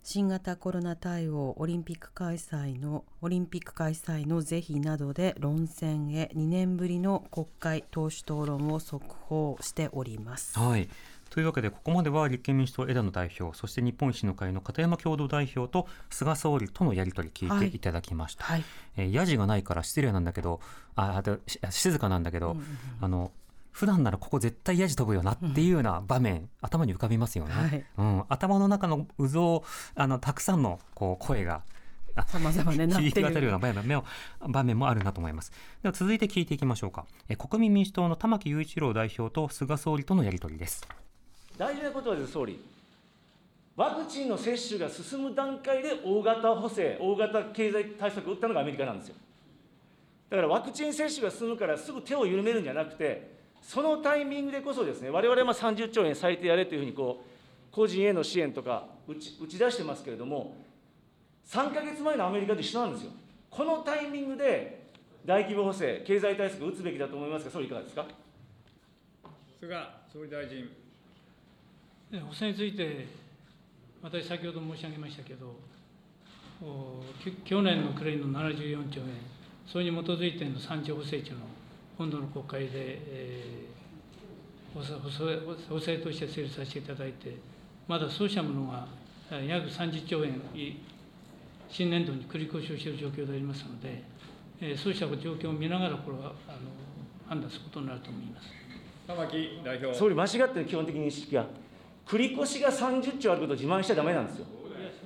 [0.05, 10.57] 新型コロナ対応オリンピック開催のオリンピック開催の是非などで論戦へ2年ぶりの国会党首討論を速報しております。
[10.57, 10.89] はい。
[11.31, 18.65] というわけでここまでは立憲民主党枝野代表そして日本維新の会の片山共同代表と菅総理とのやり取り聞いていただきました、はい、
[18.97, 20.61] えーヤジがないから失礼なんだけど
[20.95, 22.57] ああとし静かなんだけど、
[23.01, 23.33] あの
[23.75, 27.85] 普段ならここ絶対ヤジ飛ぶよなっていうような場面、頭に浮かびますよね、はい。
[27.99, 29.65] うん、頭の中の渦を
[29.97, 31.65] あのたくさんのこう声が
[32.29, 34.05] 様々ね なって響き渡るるような場面も
[34.49, 35.51] 場面もあるなと思います。
[35.83, 37.05] では続いて聞いていきましょうか。
[37.29, 40.87] え国民民主党の玉木雄一郎代表と菅総理とのやり取りです。
[41.59, 42.65] 大事なことはです、総理、
[43.75, 49.17] ワクチンの接種が進む段階で大型補正、大型経済対策を打ったのがアメリカなんですよ。
[50.31, 53.34] だからワクチン接種が進むからすぐ手を緩めるんじゃなくて、
[53.67, 60.55] そのタイミングでこそですね、我々はまあ30兆円最低やれというふうにこう、個人への支援とか打ち打ち出してますけれども、
[61.47, 63.13] 3か月前のアメリカと一緒なんですよ。
[63.51, 64.85] このタイミングで
[65.25, 68.05] 大規模補正、経済対策を打つべきだと思いますが、総理いかがですか？
[69.59, 69.77] 菅
[70.13, 70.69] 総理大臣。
[72.13, 73.07] で補正について、
[74.03, 75.57] 私、先ほど申し上げましたけど、
[76.63, 79.07] おき去年の暮れの74兆円、
[79.67, 81.41] それに基づいての3兆補正庁の
[81.97, 87.37] 今度の国会で、えー、補正補正補正として成立させていただいて、
[87.87, 88.87] まだそうしたものが
[89.31, 90.77] えー約30兆円、い
[91.69, 94.03] 新年度に繰り越しをしている状況でありますので、
[94.61, 96.59] えーそうした状況を見ながら、これはあの
[97.29, 98.49] 判断することになると思います。
[99.07, 99.95] 玉木代表。
[99.95, 101.47] 総理、間違ってる基本的認識が、
[102.07, 104.47] 繰り越しが30兆あることを自慢しちゃだめなんですよ。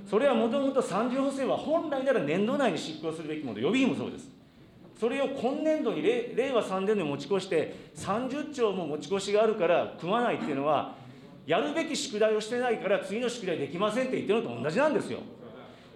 [0.09, 4.38] それはもともと30補正は本来なら年度内に執行するべきもの、予備費もそうです。
[4.99, 10.97] それを今年度に令令和3年度に持ち越して、30兆も持ち越しがあるから組まないっていうのは、
[11.47, 15.21] やるべき宿題をしてないから、次の宿題できませんって言ってるのと同じなんですよ。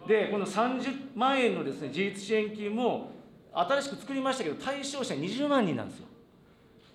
[0.07, 3.11] で、この30万円のですね自立支援金も、
[3.53, 6.07] 新しく作りましたけど、対象者20万人なんですよ。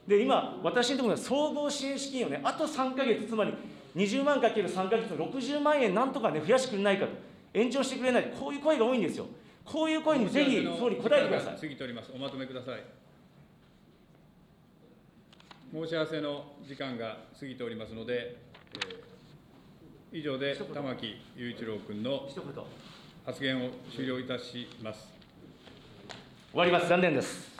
[0.07, 3.53] で、今、私のところは総合支援資金をね、あと3か月、つまり
[3.97, 7.11] 20万かける3か月の60万円、なんとかね、増やしてくれないかと、
[7.53, 9.25] 延長してくれない、こういう声が多いんですよ。
[9.71, 11.59] こういう声にぜひ総理、答えてください。
[11.59, 12.11] 過ぎております。
[12.15, 12.83] おまとめください。
[15.71, 18.37] 申し合わせの時間が過ぎておりますので、
[18.73, 19.07] えー
[20.11, 22.63] 以上で玉木雄一郎君の一言終
[23.25, 25.09] 発言を終了いたします。
[26.53, 27.51] わります、残念です。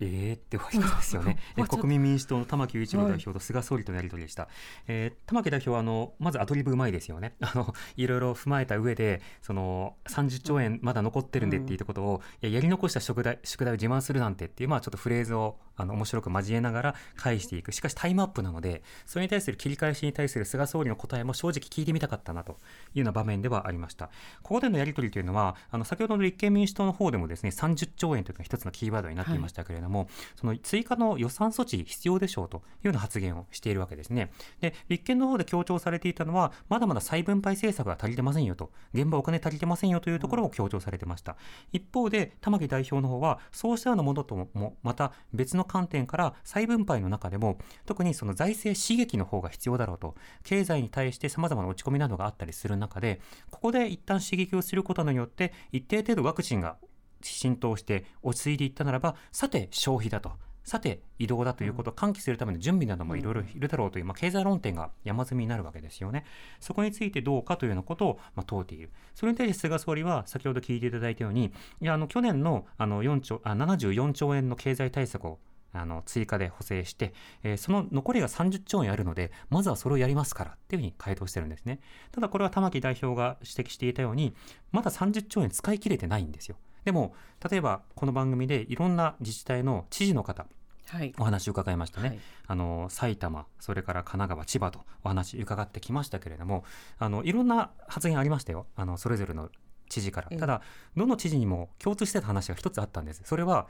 [0.00, 1.38] えーって終わり方ですよね。
[1.68, 4.48] 国民民主党の玉木雄一郎代表と菅総理とのやり取りでした、
[4.86, 7.34] えー玉木代表はあのまずアドリブうまいですよね。
[7.40, 22.54] あのいろいろ踏まえた上でその30兆円まだ残ってるんでっていうことを、いややり残した宿題宿題を自慢するなんてっていう、まあ、ちょっとフレーズをあの面白く交えながら返していくしかしタイムアップなのでそれに対する切り返しに対する菅総理の答えも正直聞いてみたかったなとい
[22.96, 24.06] うような場面ではありました
[24.42, 34.30] ここでのやり取りというのはあの先ほどの立憲民主党の方でもですね30兆円というのが一つのキーワードになっていましたけれども、その追加の予算措置必要でしょうというような発言をしているわけですね。
[34.60, 41.36] で、立憲の方で強調されていたのは、まだまだ再分配政策が足りてませんよと、現場お金足りてませんよというところを強調されてました。
[41.72, 56.76] 一方で、玉木代表の方は、そうしたようなものとも、また別の観点から再分配の中でも、特にその財政刺激の方が必要だろうと、経済に対して様々な落ち込みなどがあったりする中で、ここで一旦刺激をすることによって、一定程度ワクチンが
[57.20, 60.32] 浸透して落ち着いていったならば、さて消費だと。
[60.66, 66.24] さて移動だということを喚起するための準備などもいろいろいるだろうという、まあ、経済論点が山積みになるわけですよね。
[66.58, 68.90] そこについてどうかというようなことを、まあ、問うている。
[69.14, 75.38] それに対して菅総理は先ほど聞いていただいたように、いやあの去年のあの4兆あ74兆円の経済対策を
[75.72, 77.12] あの追加で補正して、
[77.42, 81.80] えーその残りが30兆円あるのでまずはそれをやりますからっていうふうに回答してるんですね。
[82.12, 84.34] ただこれは玉木代表が指摘していたように
[84.72, 86.56] まだ30兆円使い切れてないんですよ。
[86.84, 87.14] でも
[87.50, 90.46] 例えばこの番組でいろんな自治体の知事の方
[90.88, 91.12] はい。
[91.18, 92.18] お話を伺いましたね、はい。
[92.46, 96.64] あの埼玉それから神奈川千葉とお話伺ってきましたけれども
[96.98, 98.66] あのいろんな発言ありましたよ。
[98.76, 99.50] あのそれぞれの
[99.88, 100.28] 知事から。
[100.30, 100.38] ええ。
[100.38, 100.62] ただ
[100.96, 103.22] どの知事にも共通してた話が一つあったんです。
[103.24, 103.66] それは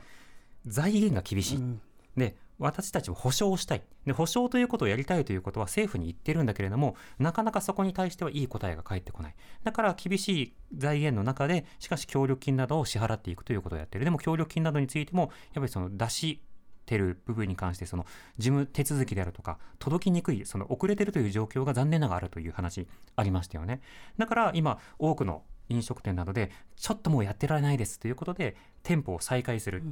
[0.65, 1.81] 財源が厳しい、うん
[2.17, 3.83] で私たちは保証したい。
[4.05, 9.35] で保証ということをやりたいということは政府に言ってるんだけれどもなかなかそこに対してはいい答えが返ってこない。
[9.63, 14.05] だから厳しい財源の中でしかし協力金などを支払っていくということをやってる。
[14.05, 16.41] でも協力金などについてもやっぱりその出し
[16.87, 18.05] てる部分に関してその
[18.37, 23.81] 事務手続きであるとか届きにくいその遅れてるという状況が残念ながらあるという話ありましたよね。
[24.17, 29.83] だから今多くの飲食店などでちょっともうやってられないですということで店舗を再開する、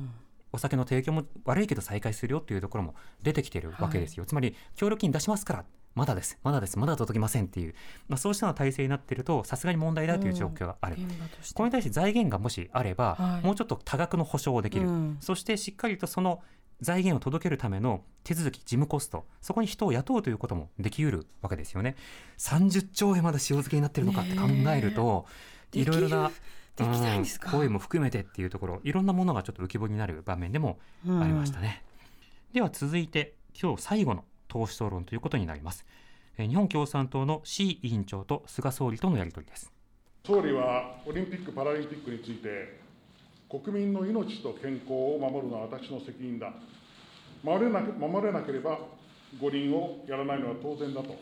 [0.51, 5.65] お酒の提供も悪いけど再開するよっていうところも出てきてるわけですよ、つまり協力金出しますから
[5.95, 6.37] まだです。
[6.43, 6.77] まだです。
[6.77, 7.73] まだ届きませんっていう、
[8.09, 11.53] まあ、そうしたような体制になっているとさすがに問題だという状況がある、現場として。
[11.55, 13.45] これに対して財源がもしあれば、はい。
[13.45, 15.17] もうちょっと多額の保証をできる、うん。
[15.21, 16.41] そしてしっかりとその
[16.81, 21.95] 財源を届けるための手続き、事務コスト、そこに人を雇うということもできうるわけですよね。
[22.37, 25.25] 30兆円まで塩漬けになってるのかって考えると、
[25.71, 26.31] いろいろな、
[26.75, 31.83] できないんですかうん声も含めてっていうところ、いろんなものがちょっと浮き彫りになる場面でもありましたね。
[32.53, 35.85] では続いて、今日最後の党首討論ということになります。
[36.37, 39.71] えー日本共産党の C 委員長と菅総理とのやり取りです。
[40.25, 42.79] 総理はオリンピック・パラリンピックについて、
[43.49, 46.51] 国民の命と健康を守るのは私の責任だ、
[47.43, 48.79] 守れなく守れなければ
[49.39, 51.15] 五輪をやらないのは当然だと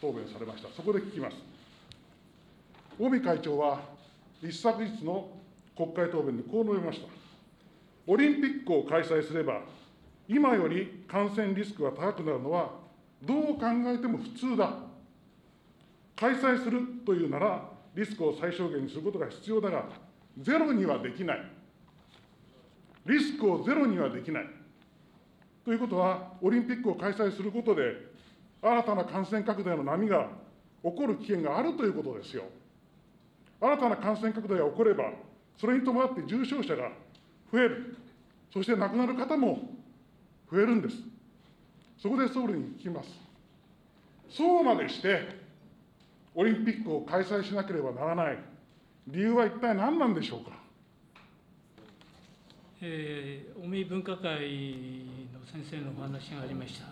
[0.00, 1.36] 答弁されました、そこで聞きます。
[2.98, 3.80] 尾身会長は
[4.42, 5.28] 一昨日の
[5.76, 7.08] 国会答弁でこう述べました。
[8.06, 9.62] オリンピックを開催すれば、
[10.28, 12.70] 今より感染リスクが高くなるのは、
[13.22, 14.74] どう考えても普通だ。
[16.16, 19.84] 開催するというなら、リスクを最小限にすることが必要だが、
[20.38, 21.50] ゼロにはできない。
[23.06, 24.46] リスクをゼロにはできない。
[25.64, 28.08] ということは、オリンピックを開催することで、
[28.62, 30.28] 新たな感染拡大の波が
[30.82, 32.44] 起こる危険があるということですよ。
[33.60, 35.10] 新たな感染拡大が起これば、
[35.56, 36.92] それに伴って重症者が
[37.52, 37.96] 増える、
[38.52, 39.74] そして亡くなる方も
[40.50, 40.96] 増えるんです。
[41.98, 43.10] そこで総理に聞きます。
[44.30, 45.48] そうまでして、
[46.34, 48.38] オリンピックを開催しなければならない
[49.08, 50.52] 理由は一体何なんでしょうか？
[52.80, 54.22] えー、尾身分科会
[55.34, 56.86] の先生のお話がありました。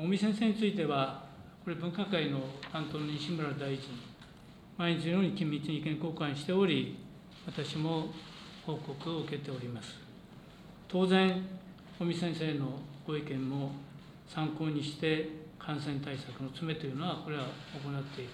[0.00, 1.26] 尾身先生については、
[1.62, 2.40] これ、分科会の
[2.72, 3.90] 担当の西村大臣、
[4.78, 6.98] 毎日のように緊密に意見交換しており、
[7.46, 8.08] 私も
[8.66, 9.94] 報告を受けております。
[10.86, 11.42] 当然、
[11.98, 13.70] 尾身先生のご意見も
[14.28, 17.48] 参考にして、感染対策の詰めというのは、これは行
[17.98, 18.30] っていく、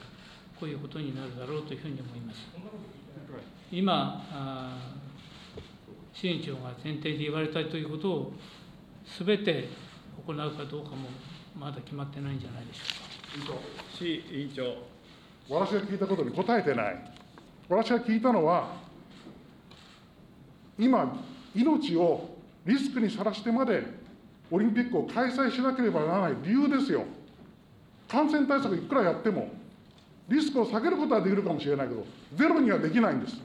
[0.59, 2.39] こういうことになるだろうというふうに思います。
[3.71, 4.79] 今、
[6.13, 8.33] 支援長が前提で言われたということを、
[9.07, 9.69] すべて
[10.27, 11.09] 行うかどうかも
[11.59, 12.83] まだ決まってないんじゃないでしょ
[13.45, 13.61] うか。
[14.05, 14.92] 委員長。
[15.49, 17.13] 私が聞いたことに答えてない。
[17.69, 18.77] 私が聞いたのは、
[20.79, 21.17] 今、
[21.55, 23.83] 命をリスクにさらしてまで、
[24.51, 27.05] オリンピックを開催しなければならない理由ですよ。
[28.09, 29.49] 感染対策いくらやっても、
[30.29, 32.05] リスクを下げることはできるかもしれないけど、
[32.37, 33.37] ゼロにはできないんです。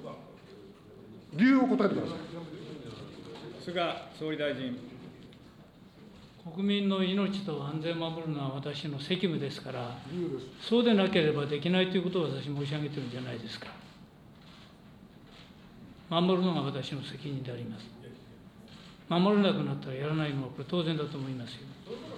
[1.34, 2.18] 理由を答えてください。
[3.64, 3.82] 菅
[4.18, 4.97] 総理大臣。
[6.54, 9.98] 国民の命と安全を守るのは私の責務ですから、
[10.62, 13.68] そうでなければできないということを私申し上げてるんじゃないですか。
[16.10, 17.86] 守るのが私の責任であります。
[19.10, 21.60] 守れなくなったらやらないのはこれ当然だと思いますよ。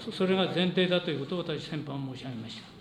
[0.03, 2.78] そそれが前提だということを私先般申し上げました。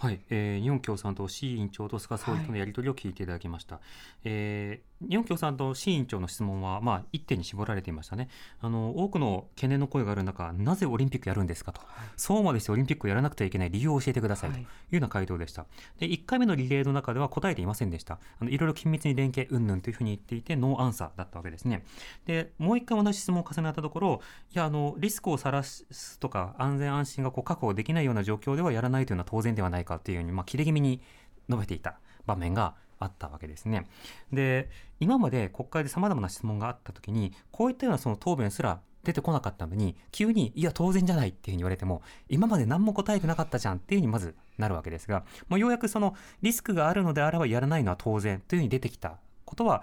[0.00, 3.80] はい、えー日本共産党 C 委員長と菅総理とのやり取りを聞いていただきました、
[4.22, 8.28] えー日本共産党 C 委員長の質問は、まあ、一点に絞られていましたね。
[8.60, 11.80] あの多くの懸念の声がある中なぜオリンピックやるんですかと、
[12.16, 14.60] そうまでしてオリンピックをやらなくてはいけない理由を教えてくださいとい。
[14.60, 15.66] うような回答でした、
[16.00, 18.18] で1回目のリレーの中では答えていませんでした。
[18.40, 21.84] あのいろいろ緊密に連携云々というふうに言っていてノーアンサーだったわけですね。
[22.26, 24.20] でもう一回同じ質問を重ねたところ
[24.52, 31.00] いやあのリスクをさらすとか安全安心がこう確保できないような状況ではやらないというのは当然ではないかというように、まあ、切れ気味に
[31.48, 33.86] 述べていた場面があったわけですね。
[34.32, 34.70] で
[35.00, 49.82] 今まで国会でさまざまな質問があった時にこういったようなその答弁すら出てこなかったのに急にいや当然じゃないっていうふうに言われても今まで何も答えてなかったじゃんっていうふうにまずなるわけですが、まあ、ようやくそのリスクがあるのであればやらないのは当然というふうに出てきたことは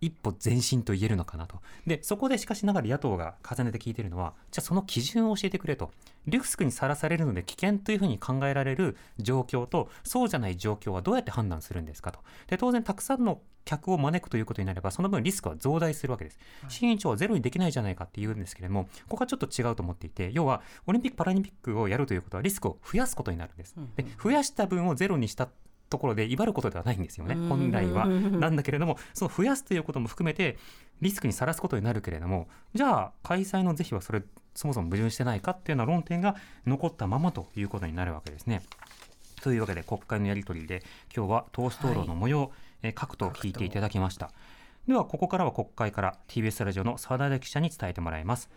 [0.00, 1.60] 一歩前進と言えるのかなと。
[1.86, 5.90] で、そこでしかしながら野党が重ねて聞いているのは、じゃあその基準を教えてくれと。
[6.26, 12.20] リスクにさらされるので危険というふうに考えられる状況と、そうじゃない状況はどうやって判断するんですかと。
[12.46, 16.38] で、当然たくさんの客を招くということになれば、その分リスクは増大するわけです。
[16.68, 23.74] 新委員長はゼロにできないじゃないかって言うんですけれども、ここはちょっと違うと思っていて、要はオリンピック・パラリンピックをやるということはリスクを増やすことになるんです。
[23.96, 25.48] で、増やした分をゼロにした
[25.90, 28.06] ところで威張ることではないんですよね本来は。
[28.06, 30.56] なんだけれどもその増やすということも含めて
[31.02, 34.22] リスクにさらすことになるけれどもじゃあ開催の是非はそれ
[34.54, 36.36] そもそも矛盾してないかっていうような論点が
[36.66, 38.62] 残ったままということになるわけですね。
[39.42, 40.82] というわけで国会のやり取りで
[41.14, 42.50] 今日は党首討論の模様、はい、
[42.84, 44.30] え各党聞いていただきました。
[44.86, 48.48] ではここからは国会から TBS ラジオの澤田記者に伝えてもらいます。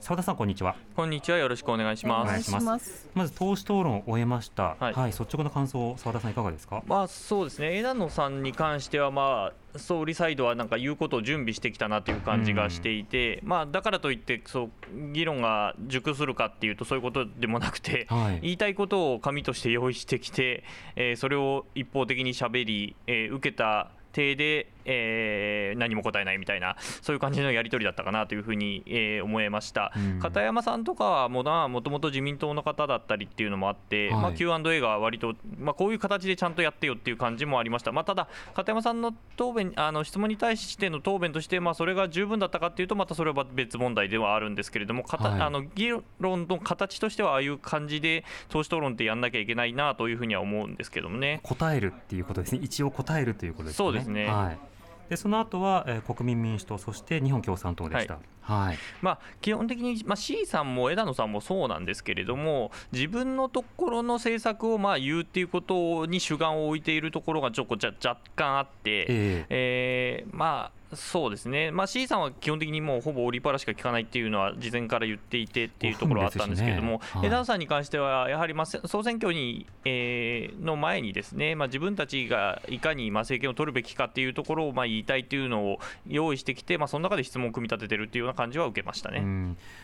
[0.00, 0.76] 澤田さんこんにちは。
[0.96, 2.28] こんにちはよろしくお願いします。
[2.28, 3.10] お願いします。
[3.12, 4.74] まず党首討論を終えました。
[4.80, 6.82] はい、はい、率直な感想澤田さんいかがですか？
[6.86, 7.76] まあそうですね。
[7.76, 14.70] 枝野さんに関してはまあ総理サイドはなんか言うことを準備してきたなという感じがしていて、まあ、だからといってそう
[15.12, 20.64] 議論が熟するかっていうとそういうことでもなくて、はい、言いたいことを紙として用意してきて、
[20.96, 34.22] えー、それを一方的にしゃべり、えー、受けた体でえー、何も答えないみたいなそういう感じのやり取りだったかなというふうに、えー、思いました、うん、片山さんとかはもともと自民党の方だったりっていうのもあって、はい。
[34.22, 45.88] まあ、Q&A が割と、まあ、こういう形でちゃんとやってよっていう感じもありました、まあ、ただ、片山さんの答弁あの質問に対しての答弁として、まあ、それが十分だったかっていうとまたそれは別問題ではあるんですけれども、はい、あの議
[46.18, 51.40] 論の形としてはああいう感じで党首討論ってやんなきゃいけないなというふうには思うんですけどもね。
[51.42, 52.60] 答えるっていうことですね。
[52.62, 53.76] 一応答えるということですね。
[53.76, 54.70] そうですね、はい
[55.10, 58.14] でその後は、えー、国民民主党そして日本共産党でした。
[58.14, 58.78] はいはい。
[59.00, 76.98] まあ、基本的に、まあ、C さんも枝野さんもそうなんですけれども自分のところの政策をまあ言うっていうことに主眼を置いているところがちょっと若干あって、えー、えー、まあそうですね、まあ、C さんは基本的にもうほぼオリパラしか聞かないっていうのは事前から言っていてっていうところはあったんですけれども、ね。
[77.12, 85.78] はい、枝野さんに関しては、やはりまあ総選挙に、えー、の前にですね、まあ、自分たちがいかにまあ政権を取るべきかっていうところをまあ言いたいっていうのを
[86.08, 89.20] 用意してきて、まあ、その中で質問を組み立ててるっていうような感じは受けましたね。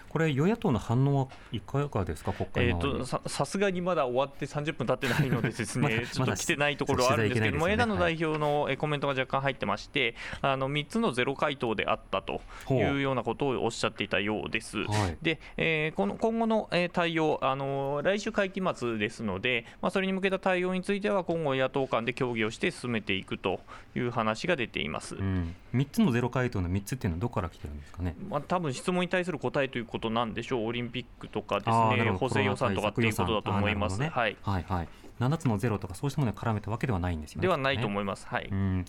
[0.09, 12.40] これ、与野党の反応はいかがですか、国会えーと、さすがにまだ終わって30分経ってないので、ですね ちょっと来てないところはあるんですけども、枝野代表のコメントが若干入ってまして、あの3つのゼロ回答であったと
[12.70, 14.78] いうようなことをおっしゃっていたようです。
[14.84, 23.61] はい、で、えー、この今後の対応、あの来週会期末ですので、まあ、それに向けた対応については、今後、野党間で協議をして進めていくと
[23.94, 28.14] いう話が出ています、うん、3つのゼロ回答の3つっていうのは、どこから来てるんですかね？
[28.28, 33.99] まあ多分質問に対する答えということなんでしょう、オリンピックとかですね、補正予算とかっていうことだと思います。
[33.99, 34.88] ね、はい、はい、はい、
[35.20, 37.42] 7つのゼロとか、そうしたものに絡めたわけではないんですよね。
[37.42, 38.26] ではないと思います。
[38.26, 38.84] はい、うん。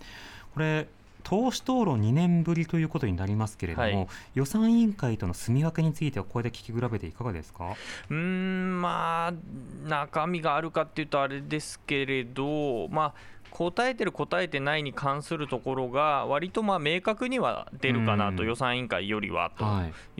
[0.54, 0.86] これ
[1.24, 7.74] 党首討論2年ぶりということになりますけれども、はい、予算委員会との住み分けについては、これで聞き比べていかがですか？
[8.08, 13.14] うんまあ、中身があるかっていうと、あれですけれど、まあ、
[13.50, 19.64] 答えてる答えてないに関するところが割とまあ明確には出るかなと、予算委員会よりはと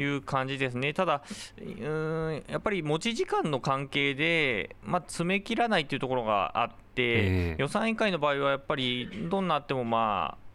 [0.00, 0.04] い。
[0.16, 1.22] う感じですね、はい、ただ
[1.60, 10.47] うんやっぱり持ち時間の関係で、まあ、詰め切らないというところがあって、えー、予算委員会の場合はやっぱりどんなあってもまあ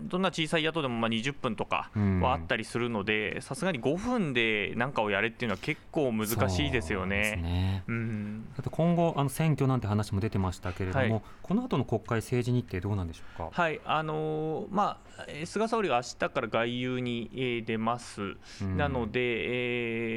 [0.00, 7.36] どんな小さい野党でもまあ20分とかはあったりするので、さすがに5分で何かをやれっていうのは結構難しいですよね。
[7.36, 13.48] ねうん、だって今後あの選挙なんて話も出てましたけれども、はい、この後の国会政治日程どうなんでしょうか？
[13.52, 18.36] はいあのー、まあ菅総理が明日から外遊に、えー、出ます。
[18.62, 19.20] うん、なので、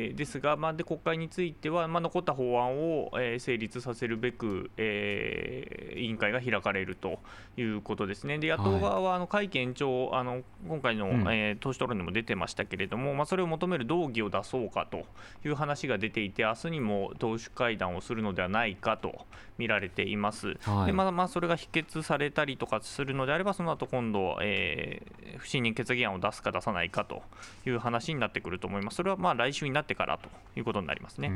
[0.07, 7.19] えー、ですがまあで国会についてはまあ残った法案を、えー、成立させるべく、えー、委員会が開かれると
[7.57, 8.37] いうことですね。
[8.37, 15.05] で野党側はあの会期延長、あの今回の、うん、えー、党首討論にも出てましたけれども、まあ、それを求める動議を出そうかと
[15.45, 19.25] いう話が出ていて、明日にも党首会談をするのではないかと
[19.57, 20.57] 見られています。
[20.61, 27.21] はい、でまあ、まあそれが否決されたりとかするのであれば、その後今度、えー、不信任決議案を出すか出さないかと
[27.65, 28.95] いう話になってくると思います。
[28.95, 31.31] それはまあ来週になってからということになりますね。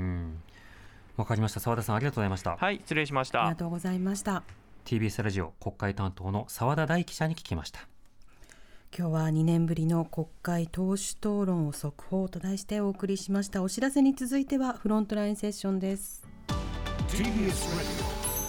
[1.18, 1.60] わかりました。
[1.60, 2.58] 澤田さんありがとうございました。
[2.58, 3.42] はい、失礼しました。
[3.42, 4.44] ありがとうございました。
[4.86, 7.88] TBS ラジオ国会担当の澤田大記者に聞きました。
[8.98, 13.64] 今日は2年ぶりの国会党首討論を速報と題してお送りしました。
[13.64, 16.24] お知らせに続いてはフロントラインセッションです。
[17.10, 17.58] TBS ラジ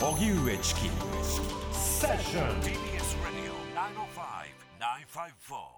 [0.03, 0.81] オ荻上チキ
[1.73, 2.77] セッション TBS ラジ
[3.49, 3.55] オ
[5.51, 5.76] 905-954